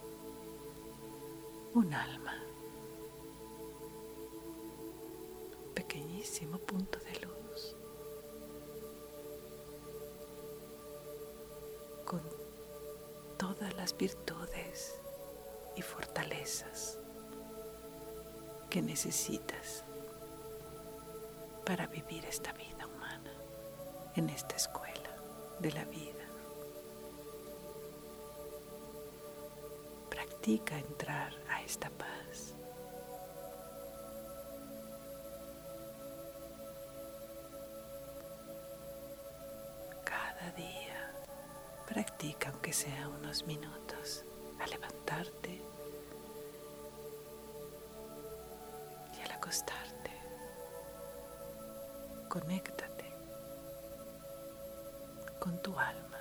un 1.73 1.93
alma, 1.93 2.33
un 5.65 5.73
pequeñísimo 5.73 6.57
punto 6.57 6.99
de 6.99 7.25
luz, 7.25 7.75
con 12.05 12.21
todas 13.37 13.75
las 13.75 13.95
virtudes 13.95 14.95
y 15.75 15.81
fortalezas 15.81 16.97
que 18.69 18.81
necesitas 18.81 19.83
para 21.65 21.87
vivir 21.87 22.25
esta 22.25 22.53
vida 22.53 22.71
en 24.15 24.29
esta 24.29 24.55
escuela 24.55 25.15
de 25.59 25.71
la 25.71 25.85
vida. 25.85 26.20
Practica 30.41 30.75
entrar 30.75 31.31
a 31.51 31.61
esta 31.61 31.87
paz. 31.91 32.55
Cada 40.03 40.51
día 40.57 41.13
practica 41.87 42.49
aunque 42.49 42.73
sea 42.73 43.07
unos 43.07 43.45
minutos 43.45 44.25
a 44.59 44.65
levantarte 44.65 45.61
y 49.15 49.21
al 49.21 49.31
acostarte. 49.33 50.11
Conecta 52.29 52.81
con 55.39 55.61
tu 55.61 55.77
alma. 55.77 56.20